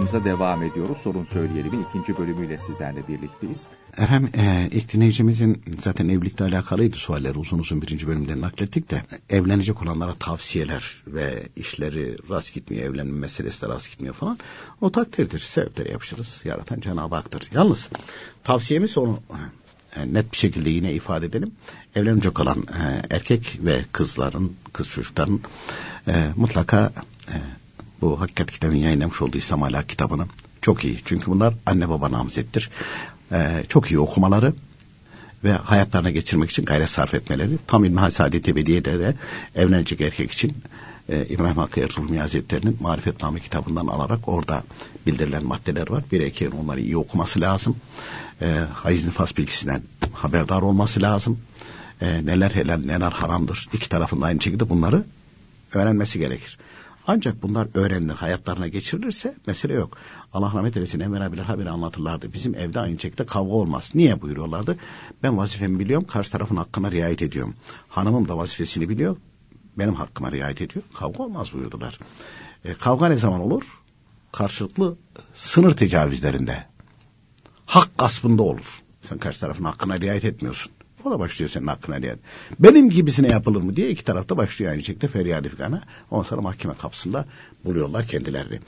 yayınımıza 0.07 0.25
devam 0.25 0.63
ediyoruz. 0.63 0.97
Sorun 1.03 1.25
Söyleyelim'in 1.25 1.83
ikinci 1.83 2.17
bölümüyle 2.17 2.57
sizlerle 2.57 3.07
birlikteyiz. 3.07 3.67
Efendim 3.97 4.29
e, 4.33 4.69
ilk 4.71 4.93
dinleyicimizin 4.93 5.63
zaten 5.79 6.09
evlilikle 6.09 6.45
alakalıydı 6.45 6.95
sualleri 6.95 7.39
uzun 7.39 7.59
uzun 7.59 7.81
birinci 7.81 8.07
bölümden 8.07 8.41
naklettik 8.41 8.91
de 8.91 9.01
evlenecek 9.29 9.81
olanlara 9.81 10.13
tavsiyeler 10.19 11.03
ve 11.07 11.47
işleri 11.55 12.15
rast 12.29 12.53
gitmiyor 12.53 12.85
evlenme 12.85 13.19
meselesi 13.19 13.61
de 13.61 13.67
rast 13.67 13.91
gitmiyor 13.91 14.15
falan 14.15 14.39
o 14.81 14.91
takdirdir 14.91 15.39
sebepleri 15.39 15.91
yapışırız 15.91 16.41
yaratan 16.45 16.79
Cenab-ı 16.79 17.15
Hak'tır. 17.15 17.49
Yalnız 17.53 17.89
tavsiyemiz 18.43 18.97
onu 18.97 19.19
e, 19.95 20.13
net 20.13 20.31
bir 20.31 20.37
şekilde 20.37 20.69
yine 20.69 20.93
ifade 20.93 21.25
edelim. 21.25 21.51
Evlenecek 21.95 22.39
olan 22.39 22.57
e, 22.57 23.01
erkek 23.09 23.59
ve 23.61 23.85
kızların, 23.91 24.55
kız 24.73 24.87
çocukların 24.89 25.39
e, 26.07 26.29
mutlaka 26.35 26.91
e, 27.27 27.35
bu 28.01 28.21
Hakikat 28.21 28.51
kitabının 28.51 28.77
yayınlamış 28.77 29.21
olduğu 29.21 29.37
İslam 29.37 29.63
Ahlak 29.63 29.89
kitabını 29.89 30.25
çok 30.61 30.85
iyi. 30.85 30.99
Çünkü 31.05 31.31
bunlar 31.31 31.53
anne 31.65 31.89
baba 31.89 32.11
namzettir. 32.11 32.69
Ee, 33.31 33.63
çok 33.69 33.91
iyi 33.91 33.99
okumaları 33.99 34.53
ve 35.43 35.51
hayatlarına 35.51 36.09
geçirmek 36.09 36.49
için 36.49 36.65
gayret 36.65 36.89
sarf 36.89 37.13
etmeleri. 37.13 37.57
Tam 37.67 37.85
İlmihal 37.85 38.09
Saadet 38.09 38.49
Ebediye'de 38.49 38.99
de 38.99 39.15
evlenecek 39.55 40.01
erkek 40.01 40.31
için 40.31 40.57
e, 41.09 41.25
İbrahim 41.25 41.57
Hakkı 41.57 41.79
Erzurumi 41.79 42.19
Hazretleri'nin 42.19 42.77
Marifetname 42.79 43.39
kitabından 43.39 43.87
alarak 43.87 44.27
orada 44.27 44.63
bildirilen 45.05 45.45
maddeler 45.45 45.89
var. 45.89 46.03
Bir 46.11 46.21
erkeğin 46.21 46.51
onları 46.51 46.81
iyi 46.81 46.97
okuması 46.97 47.41
lazım. 47.41 47.75
E, 48.41 48.63
hayız 48.73 49.05
nifas 49.05 49.37
bilgisinden 49.37 49.81
haberdar 50.13 50.61
olması 50.61 51.01
lazım. 51.01 51.39
E, 52.01 52.25
neler 52.25 52.51
helal 52.51 52.77
neler 52.77 53.11
haramdır. 53.11 53.67
İki 53.73 53.89
tarafında 53.89 54.25
aynı 54.25 54.41
şekilde 54.41 54.69
bunları 54.69 55.03
öğrenmesi 55.73 56.19
gerekir. 56.19 56.57
Ancak 57.07 57.41
bunlar 57.41 57.67
öğrenilir, 57.73 58.13
hayatlarına 58.13 58.67
geçirilirse 58.67 59.35
mesele 59.47 59.73
yok. 59.73 59.97
Allah 60.33 60.53
rahmet 60.53 60.77
eylesin 60.77 60.99
Enver 60.99 61.21
abiler 61.21 61.43
haberi 61.43 61.69
anlatırlardı. 61.69 62.33
Bizim 62.33 62.55
evde 62.55 62.79
aynı 62.79 62.99
şekilde 62.99 63.25
kavga 63.25 63.51
olmaz. 63.51 63.91
Niye 63.95 64.21
buyuruyorlardı? 64.21 64.77
Ben 65.23 65.37
vazifemi 65.37 65.79
biliyorum, 65.79 66.07
karşı 66.07 66.31
tarafın 66.31 66.55
hakkına 66.55 66.91
riayet 66.91 67.21
ediyorum. 67.21 67.55
Hanımım 67.89 68.27
da 68.27 68.37
vazifesini 68.37 68.89
biliyor, 68.89 69.17
benim 69.77 69.93
hakkıma 69.93 70.31
riayet 70.31 70.61
ediyor. 70.61 70.85
Kavga 70.93 71.23
olmaz 71.23 71.53
buyurdular. 71.53 71.99
E, 72.65 72.73
kavga 72.73 73.07
ne 73.07 73.17
zaman 73.17 73.41
olur? 73.41 73.63
Karşılıklı 74.31 74.97
sınır 75.35 75.71
tecavüzlerinde. 75.71 76.65
Hak 77.65 77.97
gaspında 77.97 78.43
olur. 78.43 78.81
Sen 79.01 79.17
karşı 79.17 79.39
tarafın 79.39 79.63
hakkına 79.63 79.99
riayet 79.99 80.25
etmiyorsun. 80.25 80.71
O 81.05 81.11
da 81.11 81.19
başlıyor 81.19 81.49
senin 81.49 81.67
hakkına 81.67 82.01
diye. 82.01 82.15
Benim 82.59 82.89
gibisine 82.89 83.27
yapılır 83.27 83.61
mı 83.61 83.75
diye 83.75 83.89
iki 83.89 84.03
tarafta 84.03 84.37
başlıyor 84.37 84.71
aynı 84.71 84.83
şekilde 84.83 85.07
feryat 85.07 85.47
figana. 85.47 85.81
Ondan 86.11 86.23
sonra 86.23 86.41
mahkeme 86.41 86.73
kapısında 86.73 87.25
buluyorlar 87.65 88.07
kendilerini. 88.07 88.59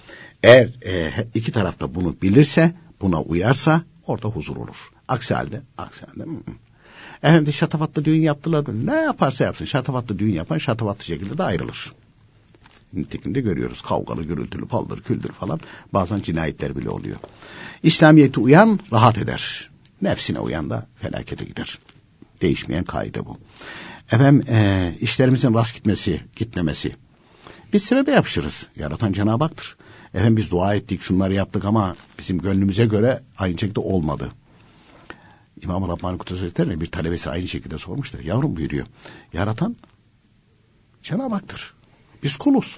Eğer 0.44 0.70
e, 0.86 1.14
iki 1.34 1.52
tarafta 1.52 1.96
bunu 1.96 2.16
bilirse, 2.22 2.76
buna 3.02 3.22
uyarsa 3.22 3.82
orada 4.08 4.28
huzur 4.28 4.56
olur. 4.56 4.92
Aksi 5.08 5.34
halde, 5.34 5.62
aksi 5.78 6.06
halde. 6.06 6.24
Hı 7.22 7.46
hı. 7.46 7.52
Şatafatlı 7.52 8.06
düğün 8.06 8.22
yaptılar. 8.22 8.66
Ne 8.86 8.96
yaparsa 8.96 9.44
yapsın 9.44 9.66
şatafatlı 9.66 10.20
düğün 10.20 10.34
yapan 10.34 10.58
şatafatlı 10.58 11.04
şekilde 11.04 11.38
de 11.38 11.44
ayrılır. 11.44 11.94
Nitekim 12.94 13.36
de 13.36 13.42
görüyoruz. 13.42 13.82
Kavgalı, 13.82 14.24
gürültülü, 14.24 14.66
paldır, 14.66 15.02
küldür 15.02 15.32
falan. 15.32 15.60
Bazen 15.94 16.20
cinayetler 16.20 16.76
bile 16.76 16.90
oluyor. 16.90 17.18
İslamiyet'e 17.84 18.42
uyan 18.42 18.80
rahat 18.92 19.18
eder. 19.18 19.70
Nefsine 20.02 20.40
uyan 20.40 20.70
da 20.70 20.88
felakete 21.02 21.46
gider. 21.46 21.80
Değişmeyen 22.42 22.84
kaide 22.84 23.26
bu. 23.26 23.38
Efendim 24.12 24.44
e, 24.50 24.94
işlerimizin 25.00 25.54
rast 25.54 25.76
gitmesi, 25.76 26.22
gitmemesi. 26.36 26.96
Biz 27.74 27.84
sebebe 27.84 28.12
yapışırız. 28.12 28.68
Yaratan 28.76 29.12
Cenab-ı 29.12 29.44
Hak'tır. 29.44 29.78
Efendim 30.14 30.38
biz 30.38 30.52
dua 30.52 30.76
ettik, 30.76 31.02
şunları 31.02 31.34
yaptık 31.34 31.66
ama 31.66 31.96
bizim 32.20 32.40
gönlümüze 32.40 32.86
göre 32.86 33.24
aynı 33.38 33.58
şekilde 33.58 33.80
olmadı. 33.80 34.32
İmam-ı 35.62 35.88
Rabbani 35.88 36.18
Kudüs 36.18 36.34
Hazretleri'ne 36.34 36.82
bir 36.82 36.86
talebesi 36.86 37.30
aynı 37.30 37.48
şekilde 37.48 37.78
sormuştur. 37.78 38.20
Yavrum 38.20 38.56
buyuruyor. 38.56 38.86
Yaratan 39.34 39.76
Cenab-ı 41.04 41.34
Hak'tır. 41.34 41.74
Biz 42.24 42.36
kuluz. 42.36 42.78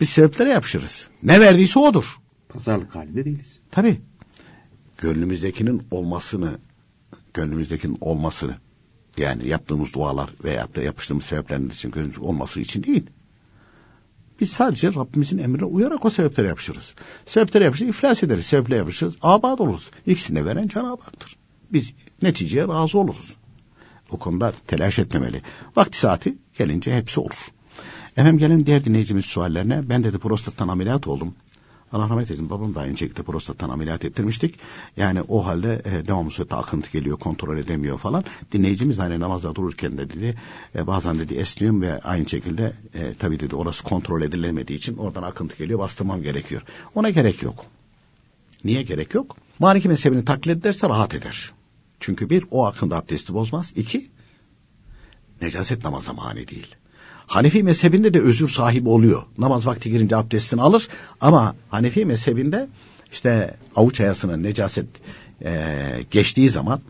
Biz 0.00 0.08
sebeplere 0.08 0.50
yapışırız. 0.50 1.08
Ne 1.22 1.40
verdiyse 1.40 1.78
odur. 1.78 2.18
Pazarlık 2.48 2.94
halinde 2.94 3.24
değiliz. 3.24 3.58
Tabi. 3.70 4.00
Gönlümüzdekinin 4.98 5.82
olmasını, 5.90 6.58
gönlümüzdekinin 7.34 7.98
olmasını, 8.00 8.56
yani 9.16 9.48
yaptığımız 9.48 9.94
dualar 9.94 10.30
veya 10.44 10.74
da 10.74 10.82
yapıştığımız 10.82 11.24
sebeplerin 11.24 11.68
için 11.68 12.14
olması 12.20 12.60
için 12.60 12.82
değil. 12.82 13.06
Biz 14.40 14.50
sadece 14.50 14.88
Rabbimizin 14.88 15.38
emrine 15.38 15.64
uyarak 15.64 16.04
o 16.04 16.10
sebeplere 16.10 16.48
yapışırız. 16.48 16.94
Sebeplere 17.26 17.64
yapışır, 17.64 17.86
iflas 17.86 18.22
ederiz. 18.22 18.46
Sebeplere 18.46 18.78
yapışırız, 18.78 19.14
abad 19.22 19.58
oluruz. 19.58 19.90
İkisini 20.06 20.46
veren 20.46 20.68
Cenab-ı 20.68 21.02
Hak'tır. 21.02 21.36
Biz 21.72 21.92
neticeye 22.22 22.68
razı 22.68 22.98
oluruz. 22.98 23.36
O 24.10 24.16
konuda 24.16 24.52
telaş 24.66 24.98
etmemeli. 24.98 25.42
Vakti 25.76 25.98
saati 25.98 26.38
gelince 26.58 26.96
hepsi 26.96 27.20
olur. 27.20 27.48
Efendim 28.12 28.38
gelin 28.38 28.66
diğer 28.66 28.84
dinleyicimiz 28.84 29.24
suallerine. 29.24 29.88
Ben 29.88 30.04
dedi 30.04 30.18
prostattan 30.18 30.68
ameliyat 30.68 31.06
oldum. 31.06 31.34
Allah 31.92 32.08
rahmet 32.08 32.30
eylesin 32.30 32.50
babam 32.50 32.74
da 32.74 32.80
aynı 32.80 32.96
şekilde 32.96 33.22
prostattan 33.22 33.70
ameliyat 33.70 34.04
ettirmiştik. 34.04 34.58
Yani 34.96 35.22
o 35.22 35.46
halde 35.46 35.82
e, 35.84 36.06
devamlı 36.08 36.30
sürekli 36.30 36.56
akıntı 36.56 36.92
geliyor 36.92 37.18
kontrol 37.18 37.58
edemiyor 37.58 37.98
falan. 37.98 38.24
Dinleyicimiz 38.52 38.98
hani 38.98 39.20
namazda 39.20 39.54
dururken 39.54 39.98
de 39.98 40.10
dedi 40.10 40.38
e, 40.74 40.86
bazen 40.86 41.18
dedi 41.18 41.34
esniyorum 41.34 41.82
ve 41.82 42.00
aynı 42.00 42.28
şekilde 42.28 42.72
e, 42.94 43.14
tabii 43.14 43.40
dedi 43.40 43.56
orası 43.56 43.84
kontrol 43.84 44.22
edilemediği 44.22 44.78
için 44.78 44.96
oradan 44.96 45.22
akıntı 45.22 45.56
geliyor 45.56 45.78
bastırmam 45.78 46.22
gerekiyor. 46.22 46.62
Ona 46.94 47.10
gerek 47.10 47.42
yok. 47.42 47.64
Niye 48.64 48.82
gerek 48.82 49.14
yok? 49.14 49.36
Maliki 49.58 49.88
mezhebini 49.88 50.24
taklit 50.24 50.58
ederse 50.58 50.88
rahat 50.88 51.14
eder. 51.14 51.52
Çünkü 52.00 52.30
bir 52.30 52.44
o 52.50 52.66
akında 52.66 52.96
abdesti 52.96 53.34
bozmaz. 53.34 53.72
İki 53.76 54.10
necaset 55.40 55.84
namaza 55.84 56.12
mani 56.12 56.48
değil. 56.48 56.76
Hanefi 57.32 57.62
mezhebinde 57.62 58.14
de 58.14 58.20
özür 58.20 58.48
sahibi 58.48 58.88
oluyor. 58.88 59.22
Namaz 59.38 59.66
vakti 59.66 59.90
girince 59.90 60.16
abdestini 60.16 60.62
alır 60.62 60.88
ama 61.20 61.54
Hanefi 61.70 62.04
mezhebinde 62.04 62.68
işte 63.12 63.56
avuç 63.76 64.00
ayasının 64.00 64.42
necaset 64.42 64.86
e, 65.44 65.80
geçtiği 66.10 66.48
zaman 66.48 66.80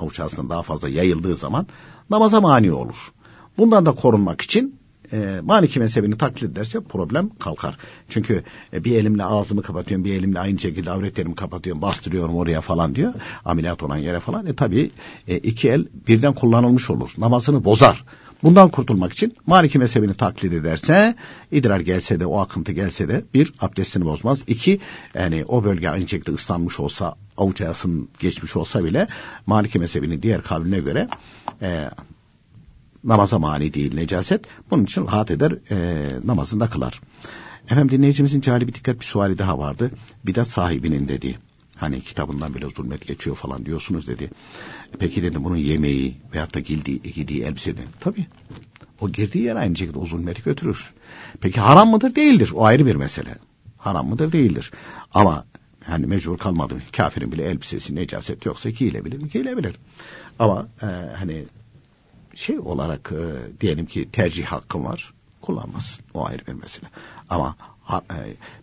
avuç 0.00 0.20
ayasının 0.20 0.50
daha 0.50 0.62
fazla 0.62 0.88
yayıldığı 0.88 1.36
zaman 1.36 1.66
namaza 2.10 2.40
mani 2.40 2.72
olur. 2.72 3.12
Bundan 3.58 3.86
da 3.86 3.92
korunmak 3.92 4.40
için 4.40 4.76
e, 5.12 5.40
Maliki 5.42 5.78
mezhebini 5.78 6.18
taklit 6.18 6.50
ederse 6.50 6.80
problem 6.80 7.30
kalkar. 7.38 7.78
Çünkü 8.08 8.42
e, 8.72 8.84
bir 8.84 8.96
elimle 8.96 9.24
ağzımı 9.24 9.62
kapatıyorum, 9.62 10.04
bir 10.04 10.14
elimle 10.14 10.40
aynı 10.40 10.58
şekilde 10.58 10.90
avretlerimi 10.90 11.34
kapatıyorum, 11.34 11.82
bastırıyorum 11.82 12.36
oraya 12.36 12.60
falan 12.60 12.94
diyor. 12.94 13.14
Ameliyat 13.44 13.82
olan 13.82 13.96
yere 13.96 14.20
falan. 14.20 14.46
E 14.46 14.54
tabi 14.54 14.90
e, 15.28 15.36
iki 15.36 15.68
el 15.68 15.86
birden 16.08 16.34
kullanılmış 16.34 16.90
olur. 16.90 17.10
Namazını 17.18 17.64
bozar. 17.64 18.04
Bundan 18.42 18.70
kurtulmak 18.70 19.12
için 19.12 19.36
Maliki 19.46 19.78
mezhebini 19.78 20.14
taklit 20.14 20.52
ederse 20.52 21.14
idrar 21.50 21.80
gelse 21.80 22.20
de 22.20 22.26
o 22.26 22.38
akıntı 22.38 22.72
gelse 22.72 23.08
de 23.08 23.24
bir 23.34 23.52
abdestini 23.60 24.04
bozmaz. 24.04 24.42
İki 24.46 24.80
yani 25.14 25.44
o 25.48 25.64
bölge 25.64 25.88
aynı 25.88 26.08
şekilde 26.08 26.30
ıslanmış 26.34 26.80
olsa 26.80 27.14
avuç 27.36 27.60
ayasının 27.60 28.08
geçmiş 28.18 28.56
olsa 28.56 28.84
bile 28.84 29.08
Maliki 29.46 29.78
mezhebinin 29.78 30.22
diğer 30.22 30.42
kavline 30.42 30.78
göre 30.78 31.08
e, 31.62 31.90
namaza 33.04 33.38
mani 33.38 33.74
değil 33.74 33.94
necaset. 33.94 34.44
Bunun 34.70 34.84
için 34.84 35.06
rahat 35.06 35.30
eder 35.30 35.52
e, 35.70 36.06
namazında 36.24 36.70
kılar. 36.70 37.00
Efendim 37.64 37.90
dinleyicimizin 37.90 38.40
cali 38.40 38.68
bir 38.68 38.74
dikkat 38.74 39.00
bir 39.00 39.04
suali 39.04 39.38
daha 39.38 39.58
vardı. 39.58 39.90
Bidat 40.26 40.48
sahibinin 40.48 41.08
dediği. 41.08 41.38
Hani 41.82 42.00
kitabından 42.00 42.54
bile 42.54 42.68
zulmet 42.70 43.06
geçiyor 43.06 43.36
falan 43.36 43.66
diyorsunuz 43.66 44.08
dedi. 44.08 44.30
Peki 44.98 45.22
dedim 45.22 45.44
bunun 45.44 45.56
yemeği 45.56 46.16
veyahut 46.32 46.54
da 46.54 46.60
giydiği, 46.60 47.02
giydiği 47.02 47.42
elbiseden. 47.42 47.84
Tabii. 48.00 48.26
O 49.00 49.08
girdiği 49.08 49.44
yer 49.44 49.56
aynı 49.56 49.76
şekilde 49.76 49.98
o 49.98 50.06
zulmeti 50.06 50.42
götürür. 50.42 50.92
Peki 51.40 51.60
haram 51.60 51.90
mıdır? 51.90 52.14
Değildir. 52.14 52.50
O 52.54 52.64
ayrı 52.64 52.86
bir 52.86 52.96
mesele. 52.96 53.38
Haram 53.78 54.08
mıdır? 54.08 54.32
Değildir. 54.32 54.70
Ama 55.14 55.44
hani 55.84 56.06
mecbur 56.06 56.38
kalmadı. 56.38 56.74
Kafirin 56.96 57.32
bile 57.32 57.44
elbisesi 57.44 57.94
necaset 57.94 58.46
yoksa 58.46 58.70
giyilebilir 58.70 59.22
mi? 59.22 59.28
Giyilebilir. 59.28 59.76
Ama 60.38 60.68
e, 60.82 60.86
hani 61.16 61.44
şey 62.34 62.58
olarak 62.58 63.12
e, 63.12 63.60
diyelim 63.60 63.86
ki 63.86 64.08
tercih 64.12 64.44
hakkım 64.44 64.84
var. 64.84 65.14
Kullanmazsın. 65.40 66.04
O 66.14 66.26
ayrı 66.26 66.46
bir 66.46 66.52
mesele. 66.52 66.88
Ama 67.30 67.56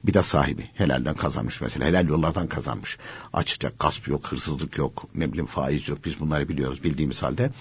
bir 0.03 0.13
de 0.13 0.23
sahibi 0.23 0.69
helalden 0.73 1.15
kazanmış 1.15 1.61
mesela. 1.61 1.86
Helal 1.86 2.07
yollardan 2.07 2.47
kazanmış. 2.47 2.97
Açıkça 3.34 3.71
gasp 3.80 4.07
yok, 4.07 4.27
hırsızlık 4.27 4.77
yok, 4.77 5.05
ne 5.15 5.27
bileyim 5.27 5.45
faiz 5.45 5.89
yok. 5.89 6.05
Biz 6.05 6.19
bunları 6.19 6.49
biliyoruz 6.49 6.84
bildiğimiz 6.84 7.23
halde. 7.23 7.51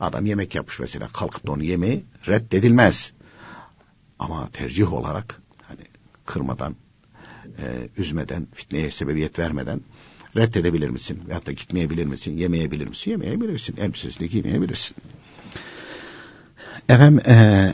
Adam 0.00 0.26
yemek 0.26 0.54
yapmış 0.54 0.80
mesela. 0.80 1.08
Kalkıp 1.08 1.46
da 1.46 1.52
onu 1.52 1.64
yemeği 1.64 2.04
reddedilmez. 2.28 3.12
Ama 4.18 4.48
tercih 4.52 4.92
olarak 4.92 5.42
hani 5.68 5.82
kırmadan, 6.26 6.76
e, 7.58 7.88
üzmeden, 7.96 8.46
fitneye 8.54 8.90
sebebiyet 8.90 9.38
vermeden 9.38 9.80
reddedebilir 10.36 10.88
misin? 10.90 11.22
Veyahut 11.28 11.46
da 11.46 11.52
gitmeyebilir 11.52 12.06
misin? 12.06 12.36
Yemeyebilir 12.36 12.86
misin? 12.86 13.10
Yemeyebilirsin. 13.10 13.76
Elbisesini 13.76 14.28
giymeyebilirsin. 14.28 14.96
Efendim 16.88 17.22
e, 17.26 17.72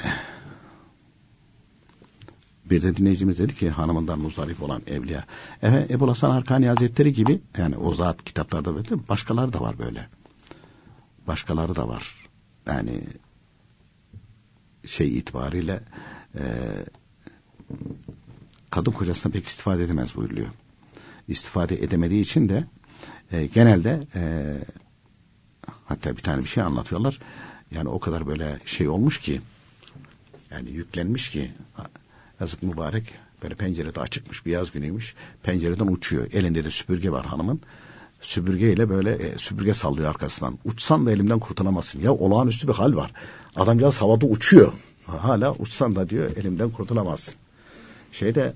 bir 2.71 2.83
de 2.83 2.97
dinleyicimiz 2.97 3.39
dedi 3.39 3.55
ki 3.55 3.71
hanımından 3.71 4.19
muzdarip 4.19 4.63
olan 4.63 4.83
evliya. 4.87 5.25
Efendim 5.63 5.87
Ebu 5.91 6.11
Hasan 6.11 6.31
Arkani 6.31 6.69
Hazretleri 6.69 7.13
gibi 7.13 7.41
yani 7.59 7.77
o 7.77 7.95
zat 7.95 8.25
kitaplarda 8.25 8.75
böyle 8.75 9.09
başkaları 9.09 9.53
da 9.53 9.61
var 9.61 9.79
böyle. 9.79 10.09
Başkaları 11.27 11.75
da 11.75 11.89
var. 11.89 12.17
Yani 12.67 13.05
şey 14.87 15.19
itibariyle 15.19 15.81
e, 16.39 16.43
kadın 18.71 18.93
kocasına 18.93 19.33
pek 19.33 19.47
istifade 19.47 19.85
edemez 19.85 20.17
buyuruyor. 20.17 20.49
İstifade 21.29 21.83
edemediği 21.85 22.23
için 22.23 22.49
de 22.49 22.65
e, 23.33 23.47
genelde 23.47 24.07
e, 24.15 24.55
hatta 25.85 26.17
bir 26.17 26.23
tane 26.23 26.43
bir 26.43 26.49
şey 26.49 26.63
anlatıyorlar. 26.63 27.19
Yani 27.71 27.89
o 27.89 28.01
kadar 28.01 28.27
böyle 28.27 28.59
şey 28.65 28.89
olmuş 28.89 29.21
ki 29.21 29.41
yani 30.51 30.71
yüklenmiş 30.71 31.31
ki 31.31 31.53
yazık 32.41 32.63
mübarek. 32.63 33.05
Böyle 33.43 33.55
pencerede 33.55 34.01
açıkmış 34.01 34.47
bir 34.47 34.53
yaz 34.53 34.73
günüymüş. 34.73 35.15
Pencereden 35.43 35.87
uçuyor. 35.87 36.27
Elinde 36.33 36.65
de 36.65 36.71
süpürge 36.71 37.11
var 37.11 37.27
hanımın. 37.27 37.61
Süpürgeyle 38.21 38.89
böyle 38.89 39.13
e, 39.13 39.39
süpürge 39.39 39.75
sallıyor 39.75 40.11
arkasından. 40.11 40.59
Uçsan 40.65 41.07
da 41.07 41.13
elimden 41.13 41.39
kurtulamazsın. 41.39 42.01
Ya 42.01 42.13
olağanüstü 42.13 42.69
bir 42.69 42.73
hal 42.73 42.97
var. 42.97 43.13
Adamcağız 43.57 43.97
havada 43.97 44.27
uçuyor. 44.27 44.73
Hala 45.07 45.53
uçsan 45.55 45.97
da 45.97 46.11
diyor 46.11 46.37
elimden 46.37 46.71
kurtulamazsın. 46.71 47.35
Şeyde 48.13 48.55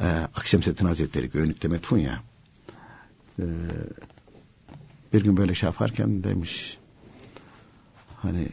e, 0.00 0.06
Akşemseddin 0.34 0.86
Hazretleri 0.86 1.30
Göynük'te 1.30 1.68
metfun 1.68 1.98
ya. 1.98 2.22
E, 3.38 3.44
bir 5.12 5.24
gün 5.24 5.36
böyle 5.36 5.54
şey 5.54 5.66
yaparken 5.66 6.24
demiş 6.24 6.78
hani 8.16 8.48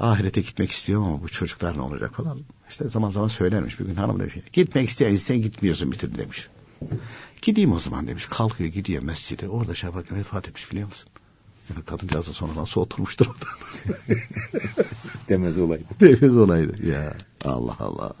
ahirete 0.00 0.40
gitmek 0.40 0.70
istiyorum 0.70 1.06
ama 1.06 1.22
bu 1.22 1.28
çocuklar 1.28 1.76
ne 1.76 1.80
olacak 1.80 2.14
falan. 2.14 2.40
İşte 2.70 2.88
zaman 2.88 3.10
zaman 3.10 3.28
söylermiş 3.28 3.80
bir 3.80 3.84
gün 3.84 3.94
hanım 3.94 4.20
demiş. 4.20 4.34
Gitmek 4.52 4.88
isteyen 4.88 5.16
sen 5.16 5.42
gitmiyorsun 5.42 5.92
bitir 5.92 6.18
demiş. 6.18 6.48
Gideyim 7.42 7.72
o 7.72 7.78
zaman 7.78 8.06
demiş. 8.06 8.26
Kalkıyor 8.26 8.70
gidiyor 8.70 9.02
mescide. 9.02 9.48
Orada 9.48 9.74
şey 9.74 9.88
yaparken 9.88 10.18
vefat 10.18 10.48
etmiş 10.48 10.70
biliyor 10.70 10.88
musun? 10.88 11.08
Yani 11.70 11.84
kadıncağız 11.84 12.28
da 12.28 12.32
sonra 12.32 12.54
nasıl 12.54 12.80
oturmuştur 12.80 13.26
orada. 13.26 13.46
Demez 15.28 15.58
olaydı. 15.58 15.84
Demez 16.00 16.36
olaydı. 16.36 16.86
Ya 16.86 17.16
Allah 17.44 17.76
Allah. 17.78 18.14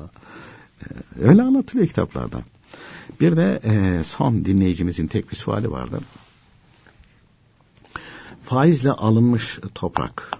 Ee, 0.82 0.86
öyle 1.20 1.42
anlatılıyor 1.42 1.88
kitaplarda. 1.88 2.42
Bir 3.20 3.36
de 3.36 3.60
e, 3.64 4.04
son 4.04 4.44
dinleyicimizin 4.44 5.06
tek 5.06 5.30
bir 5.30 5.36
suali 5.36 5.70
vardı. 5.70 6.00
faizle 8.44 8.90
alınmış 8.90 9.58
toprak. 9.74 10.39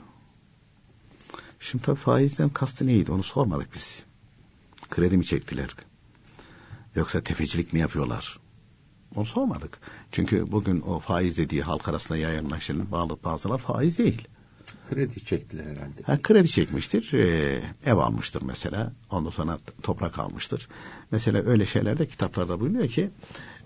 Şimdi 1.60 1.84
tabii 1.84 1.96
faizden 1.96 2.48
kastı 2.48 2.86
neydi 2.86 3.12
onu 3.12 3.22
sormadık 3.22 3.74
biz. 3.74 4.02
Kredi 4.90 5.16
mi 5.16 5.24
çektiler? 5.24 5.68
Yoksa 6.94 7.20
tefecilik 7.20 7.72
mi 7.72 7.80
yapıyorlar? 7.80 8.38
Onu 9.16 9.24
sormadık. 9.24 9.78
Çünkü 10.12 10.52
bugün 10.52 10.80
o 10.80 10.98
faiz 10.98 11.38
dediği 11.38 11.62
halk 11.62 11.88
arasında 11.88 12.18
yayınlaşan 12.18 12.90
bağlı 12.90 13.18
bazılar 13.24 13.58
faiz 13.58 13.98
değil. 13.98 14.28
Kredi 14.90 15.24
çektiler 15.24 15.64
herhalde. 15.64 16.02
Ha, 16.02 16.18
kredi 16.22 16.48
çekmiştir, 16.48 17.12
e, 17.14 17.62
ev 17.84 17.96
almıştır 17.96 18.42
mesela, 18.42 18.92
ondan 19.10 19.30
sonra 19.30 19.58
toprak 19.82 20.18
almıştır. 20.18 20.68
Mesela 21.10 21.42
öyle 21.42 21.66
şeylerde 21.66 22.06
kitaplarda 22.06 22.60
bulunuyor 22.60 22.88
ki, 22.88 23.10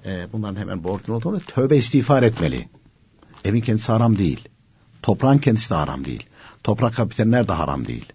e, 0.04 0.26
bunların 0.32 0.60
hemen 0.60 0.84
borcun 0.84 1.12
olduğunu 1.14 1.40
tövbe 1.40 1.76
istiğfar 1.76 2.22
etmeli. 2.22 2.68
Evin 3.44 3.60
kendisi 3.60 3.92
haram 3.92 4.18
değil, 4.18 4.48
toprağın 5.02 5.38
kendisi 5.38 5.70
de 5.70 5.74
haram 5.74 6.04
değil, 6.04 6.26
toprak 6.64 6.94
kapitenler 6.94 7.48
de 7.48 7.52
haram 7.52 7.84
değil. 7.84 8.12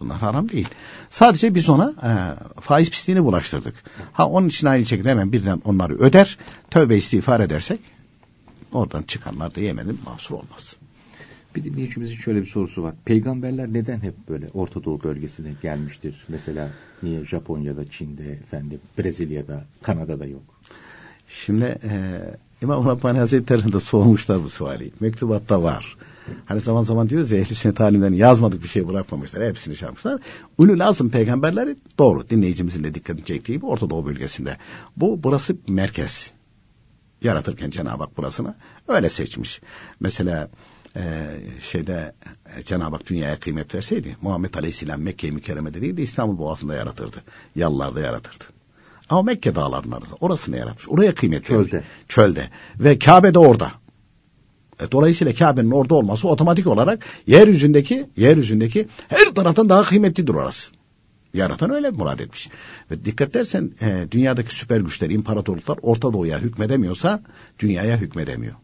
Bunlar 0.00 0.18
haram 0.18 0.48
değil. 0.48 0.68
Sadece 1.10 1.54
biz 1.54 1.68
ona 1.68 1.94
e, 2.02 2.10
faiz 2.60 2.90
pisliğini 2.90 3.24
bulaştırdık. 3.24 3.74
Ha 4.12 4.28
onun 4.28 4.48
için 4.48 4.66
aynı 4.66 4.86
şekilde 4.86 5.10
hemen 5.10 5.32
birden 5.32 5.62
onları 5.64 5.98
öder, 5.98 6.38
tövbe 6.70 6.96
istiğfar 6.96 7.40
edersek, 7.40 7.80
oradan 8.72 9.02
çıkanlar 9.02 9.54
da 9.54 9.60
yemenin 9.60 10.00
mahsur 10.04 10.34
olmaz. 10.34 10.76
Bir 11.56 11.64
dinleyicimizin 11.64 12.16
şöyle 12.16 12.40
bir 12.40 12.46
sorusu 12.46 12.82
var. 12.82 12.94
Peygamberler 13.04 13.72
neden 13.72 14.00
hep 14.00 14.14
böyle 14.28 14.48
Orta 14.54 14.84
Doğu 14.84 15.02
bölgesine 15.02 15.54
gelmiştir? 15.62 16.24
Mesela 16.28 16.68
niye 17.02 17.24
Japonya'da, 17.24 17.90
Çin'de, 17.90 18.32
efendim 18.32 18.80
Brezilya'da, 18.98 19.64
Kanada'da 19.82 20.26
yok? 20.26 20.42
Şimdi 21.28 21.64
e, 21.64 22.20
İmam 22.62 22.86
Rabbani 22.86 23.18
Hazretleri'nde 23.18 23.80
sormuşlar 23.80 24.44
bu 24.44 24.50
suali. 24.50 24.90
Mektubatta 25.00 25.62
var. 25.62 25.96
Hani 26.44 26.60
zaman 26.60 26.82
zaman 26.82 27.08
diyoruz 27.08 27.30
ya 27.30 27.38
ehl 27.38 27.54
sünnet 27.54 27.76
talimlerini 27.76 28.16
yazmadık 28.16 28.62
bir 28.62 28.68
şey 28.68 28.88
bırakmamışlar. 28.88 29.48
Hepsini 29.48 29.76
şey 29.76 29.86
yapmışlar. 29.86 30.20
Ulul 30.58 30.78
lazım 30.78 31.10
peygamberleri 31.10 31.76
doğru. 31.98 32.30
Dinleyicimizin 32.30 32.84
de 32.84 32.94
dikkatini 32.94 33.24
çektiği 33.24 33.52
gibi 33.52 33.66
Orta 33.66 33.90
Doğu 33.90 34.06
bölgesinde. 34.06 34.56
Bu 34.96 35.22
burası 35.22 35.56
merkez. 35.68 36.30
Yaratırken 37.22 37.70
Cenab-ı 37.70 38.02
Hak 38.02 38.16
burasını 38.16 38.54
öyle 38.88 39.08
seçmiş. 39.08 39.60
Mesela 40.00 40.50
e, 40.96 41.26
şeyde 41.60 42.14
e, 42.56 42.62
Cenab-ı 42.62 42.96
Hak 42.96 43.06
dünyaya 43.06 43.40
kıymet 43.40 43.74
verseydi 43.74 44.16
Muhammed 44.22 44.54
Aleyhisselam 44.54 45.00
Mekke-i 45.00 45.32
Mükerreme'de 45.32 45.80
değil 45.80 45.96
de 45.96 46.02
İstanbul 46.02 46.38
Boğazı'nda 46.38 46.74
yaratırdı. 46.74 47.16
Yallarda 47.56 48.00
yaratırdı. 48.00 48.44
Ama 49.08 49.22
Mekke 49.22 49.54
dağlarının 49.54 49.92
arasında 49.92 50.16
orasını 50.20 50.56
yaratmış. 50.56 50.88
Oraya 50.88 51.14
kıymet 51.14 51.44
Çölde. 51.44 51.72
vermiş. 51.72 51.88
Çölde. 52.08 52.50
Ve 52.78 52.98
Kabe 52.98 53.34
de 53.34 53.38
orada. 53.38 53.72
E, 54.80 54.92
dolayısıyla 54.92 55.34
Kabe'nin 55.34 55.70
orada 55.70 55.94
olması 55.94 56.28
otomatik 56.28 56.66
olarak 56.66 57.04
yeryüzündeki 57.26 58.06
yeryüzündeki 58.16 58.88
her 59.08 59.34
taraftan 59.34 59.68
daha 59.68 59.82
kıymetlidir 59.82 60.34
orası. 60.34 60.72
Yaratan 61.34 61.70
öyle 61.70 61.90
murad 61.90 62.18
etmiş. 62.18 62.48
Ve 62.90 63.04
dikkat 63.04 63.34
dersen 63.34 63.70
e, 63.82 64.06
dünyadaki 64.10 64.54
süper 64.54 64.80
güçler, 64.80 65.10
imparatorluklar 65.10 65.78
Orta 65.82 66.12
Doğu'ya 66.12 66.38
hükmedemiyorsa 66.38 67.22
dünyaya 67.58 67.96
hükmedemiyor. 67.96 68.54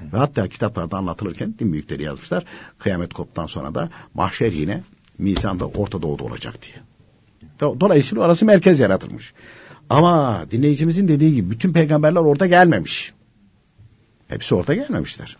Ve 0.00 0.18
hatta 0.18 0.48
kitaplarda 0.48 0.96
anlatılırken 0.96 1.54
din 1.58 1.72
büyükleri 1.72 2.02
yazmışlar. 2.02 2.44
Kıyamet 2.78 3.14
koptan 3.14 3.46
sonra 3.46 3.74
da 3.74 3.88
mahşer 4.14 4.52
yine 4.52 4.82
mizanda 5.18 5.66
Orta 5.66 6.02
Doğu'da 6.02 6.24
olacak 6.24 6.54
diye. 6.62 6.76
Dolayısıyla 7.80 8.24
orası 8.24 8.44
merkez 8.44 8.78
yaratılmış. 8.78 9.32
Ama 9.90 10.44
dinleyicimizin 10.50 11.08
dediği 11.08 11.34
gibi 11.34 11.50
bütün 11.50 11.72
peygamberler 11.72 12.20
orada 12.20 12.46
gelmemiş. 12.46 13.12
Hepsi 14.28 14.54
orada 14.54 14.74
gelmemişler. 14.74 15.36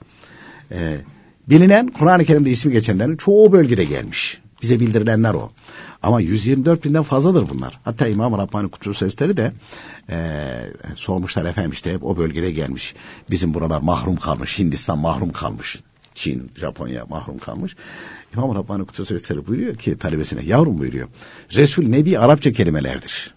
Ee, 0.73 0.97
bilinen 1.49 1.87
Kur'an-ı 1.87 2.25
Kerim'de 2.25 2.51
ismi 2.51 2.73
geçenlerin 2.73 3.17
çoğu 3.17 3.53
bölgede 3.53 3.85
gelmiş. 3.85 4.41
Bize 4.63 4.81
bildirilenler 4.81 5.35
o. 5.35 5.51
Ama 6.03 6.21
124 6.21 6.85
binden 6.85 7.03
fazladır 7.03 7.49
bunlar. 7.51 7.81
Hatta 7.85 8.07
İmam 8.09 8.39
Rabbani 8.39 8.69
Kutubu 8.69 8.95
Sesleri 8.95 9.37
de 9.37 9.53
e, 10.11 10.17
sormuşlar 10.97 11.45
efendim 11.45 11.71
işte 11.71 11.93
hep 11.93 12.05
o 12.05 12.17
bölgede 12.17 12.51
gelmiş. 12.51 12.95
Bizim 13.31 13.55
buralar 13.55 13.81
mahrum 13.81 14.17
kalmış. 14.17 14.59
Hindistan 14.59 14.99
mahrum 14.99 15.33
kalmış. 15.33 15.81
Çin, 16.15 16.51
Japonya 16.57 17.07
mahrum 17.09 17.39
kalmış. 17.39 17.77
İmam 18.35 18.55
Rabbani 18.55 18.87
Kutubu 18.87 19.07
Sesleri 19.07 19.47
buyuruyor 19.47 19.77
ki 19.77 19.99
talebesine 19.99 20.45
yavrum 20.45 20.79
buyuruyor. 20.79 21.09
Resul 21.55 21.83
Nebi 21.89 22.19
Arapça 22.19 22.53
kelimelerdir. 22.53 23.36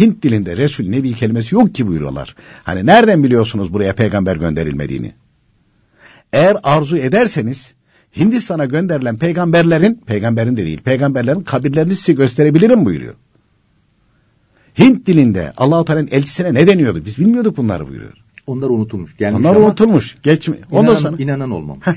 Hint 0.00 0.22
dilinde 0.22 0.56
Resul 0.56 0.84
Nebi 0.88 1.12
kelimesi 1.12 1.54
yok 1.54 1.74
ki 1.74 1.86
buyuruyorlar. 1.86 2.34
Hani 2.64 2.86
nereden 2.86 3.24
biliyorsunuz 3.24 3.72
buraya 3.72 3.92
peygamber 3.92 4.36
gönderilmediğini? 4.36 5.12
Eğer 6.32 6.56
arzu 6.62 6.96
ederseniz 6.96 7.74
Hindistan'a 8.16 8.64
gönderilen 8.64 9.16
peygamberlerin, 9.18 10.00
peygamberin 10.06 10.56
de 10.56 10.66
değil, 10.66 10.80
peygamberlerin 10.82 11.40
kabirlerini 11.40 11.94
size 11.94 12.12
gösterebilirim 12.12 12.84
buyuruyor. 12.84 13.14
Hint 14.78 15.06
dilinde 15.06 15.52
Allahu 15.56 15.84
Teala'nın 15.84 16.08
elçisine 16.10 16.54
ne 16.54 16.66
deniyordu? 16.66 17.02
Biz 17.04 17.18
bilmiyorduk 17.18 17.56
bunları 17.56 17.88
buyuruyor. 17.88 18.12
Onlar 18.46 18.68
unutulmuş. 18.70 19.16
Gelmiş 19.16 19.40
Onlar 19.46 19.56
ama 19.56 19.66
unutulmuş. 19.66 20.16
Geçmi. 20.22 20.56
inanan, 20.56 20.70
Ondan 20.78 20.94
sonra 20.94 21.16
inanan 21.18 21.50
olmamış. 21.50 21.86
Heh. 21.86 21.92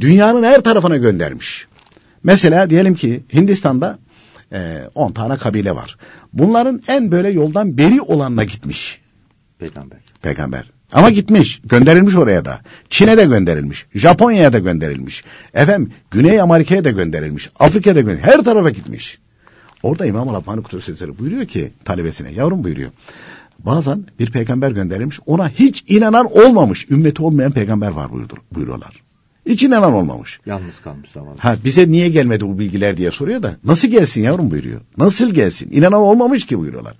dünyanın 0.00 0.42
her 0.42 0.60
tarafına 0.60 0.96
göndermiş. 0.96 1.66
Mesela 2.22 2.70
diyelim 2.70 2.94
ki 2.94 3.22
Hindistan'da 3.34 3.98
10 4.94 5.10
e, 5.10 5.14
tane 5.14 5.36
kabile 5.36 5.76
var. 5.76 5.96
Bunların 6.32 6.82
en 6.88 7.10
böyle 7.10 7.30
yoldan 7.30 7.78
beri 7.78 8.00
olanına 8.00 8.44
gitmiş. 8.44 9.00
Peygamber. 9.58 9.98
Peygamber. 10.22 10.70
Ama 10.92 11.10
gitmiş, 11.10 11.60
gönderilmiş 11.64 12.16
oraya 12.16 12.44
da. 12.44 12.60
Çin'e 12.90 13.16
de 13.16 13.24
gönderilmiş, 13.24 13.86
Japonya'ya 13.94 14.52
da 14.52 14.58
gönderilmiş. 14.58 15.24
Efendim, 15.54 15.92
Güney 16.10 16.40
Amerika'ya 16.40 16.84
da 16.84 16.90
gönderilmiş, 16.90 17.50
Afrika'ya 17.58 17.96
da 17.96 18.00
gönderilmiş, 18.00 18.26
her 18.26 18.44
tarafa 18.44 18.70
gitmiş. 18.70 19.18
Orada 19.82 20.06
İmam-ı 20.06 20.32
Rabbani 20.32 20.82
Sesleri 20.82 21.18
buyuruyor 21.18 21.46
ki 21.46 21.72
talebesine, 21.84 22.32
yavrum 22.32 22.64
buyuruyor. 22.64 22.90
Bazen 23.58 24.04
bir 24.18 24.30
peygamber 24.30 24.70
gönderilmiş, 24.70 25.20
ona 25.26 25.48
hiç 25.48 25.84
inanan 25.88 26.32
olmamış, 26.32 26.90
ümmeti 26.90 27.22
olmayan 27.22 27.52
peygamber 27.52 27.90
var 27.90 28.12
buyurdur, 28.12 28.36
buyuruyorlar. 28.52 29.03
Hiç 29.46 29.62
inanan 29.62 29.92
olmamış. 29.92 30.40
Yalnız 30.46 30.80
kalmış 30.84 31.10
zavallı. 31.10 31.36
Ha, 31.38 31.56
bize 31.64 31.90
niye 31.90 32.08
gelmedi 32.08 32.44
bu 32.46 32.58
bilgiler 32.58 32.96
diye 32.96 33.10
soruyor 33.10 33.42
da 33.42 33.56
nasıl 33.64 33.88
gelsin 33.88 34.22
yavrum 34.22 34.50
buyuruyor. 34.50 34.80
Nasıl 34.98 35.30
gelsin? 35.30 35.70
İnanan 35.72 36.00
olmamış 36.00 36.46
ki 36.46 36.58
buyuruyorlar. 36.58 36.94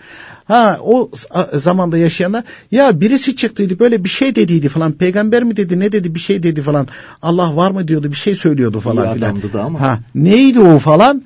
Ha 0.45 0.79
o 0.83 1.11
zamanda 1.53 1.99
yaşayanlar 1.99 2.45
ya 2.71 3.01
birisi 3.01 3.37
çıktıydı 3.37 3.79
böyle 3.79 4.05
bir 4.05 4.09
şey 4.09 4.35
dediydi 4.35 4.69
falan 4.69 4.93
peygamber 4.93 5.45
mi 5.45 5.57
dedi 5.57 5.81
ne 5.81 5.93
dedi 5.93 6.15
bir 6.15 6.21
şey 6.21 6.43
dedi 6.43 6.63
falan 6.63 6.89
Allah 7.23 7.57
var 7.57 7.71
mı 7.71 7.89
diyordu 7.89 8.11
bir 8.11 8.17
şey 8.17 8.35
söylüyordu 8.35 8.81
falan 8.81 9.11
İyi 9.11 9.15
filan. 9.15 9.43
da 9.53 9.63
ama. 9.63 9.81
Ha, 9.81 9.99
neydi 10.15 10.61
o 10.61 10.79
falan? 10.79 11.23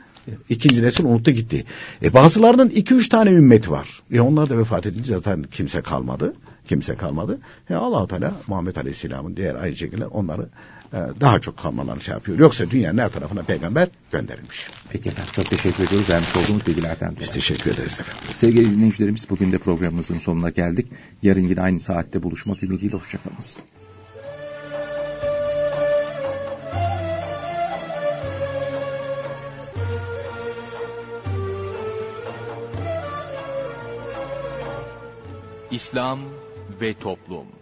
İkinci 0.49 0.83
nesil 0.83 1.05
unuttu 1.05 1.31
gitti. 1.31 1.65
E 2.03 2.15
bazılarının 2.15 2.69
iki 2.71 2.95
üç 2.95 3.09
tane 3.09 3.33
ümmeti 3.33 3.71
var. 3.71 3.89
E 4.13 4.21
onlar 4.21 4.51
da 4.51 4.59
vefat 4.59 4.87
edince 4.87 5.15
zaten 5.15 5.43
kimse 5.43 5.81
kalmadı. 5.81 6.35
Kimse 6.69 6.95
kalmadı. 6.95 7.39
E 7.71 7.75
allah 7.75 8.07
Teala 8.07 8.33
Muhammed 8.47 8.77
Aleyhisselam'ın 8.77 9.37
diğer 9.37 9.55
ayrı 9.55 9.77
şekilde 9.77 10.07
onları 10.07 10.49
daha 10.93 11.39
çok 11.41 11.57
kalmalarını 11.57 12.01
şey 12.01 12.15
yapıyor. 12.15 12.39
Yoksa 12.39 12.71
dünyanın 12.71 12.99
her 12.99 13.09
tarafına 13.09 13.43
peygamber 13.43 13.89
gönderilmiş. 14.13 14.71
Peki 14.91 15.09
efendim 15.09 15.33
çok 15.33 15.51
teşekkür 15.51 15.85
ediyoruz. 15.85 16.11
Vermiş 16.11 16.37
olduğunuz 16.37 16.67
bilgilerden 16.67 17.11
dolayı. 17.11 17.21
Biz 17.21 17.31
teşekkür 17.31 17.71
ederiz 17.71 18.01
efendim. 18.01 18.35
Sevgili 18.35 18.71
dinleyicilerimiz 18.71 19.31
bugün 19.31 19.53
de 19.53 19.59
programımızın 19.59 20.19
sonuna 20.19 20.51
geldik. 20.51 20.87
Yarın 21.23 21.41
yine 21.41 21.61
aynı 21.61 21.81
saatte 21.81 22.23
buluşmak 22.23 22.63
ümidiyle 22.63 22.97
hoşçakalınız. 22.97 23.59
İslam 35.71 36.21
ve 36.81 36.95
Toplum 36.95 37.58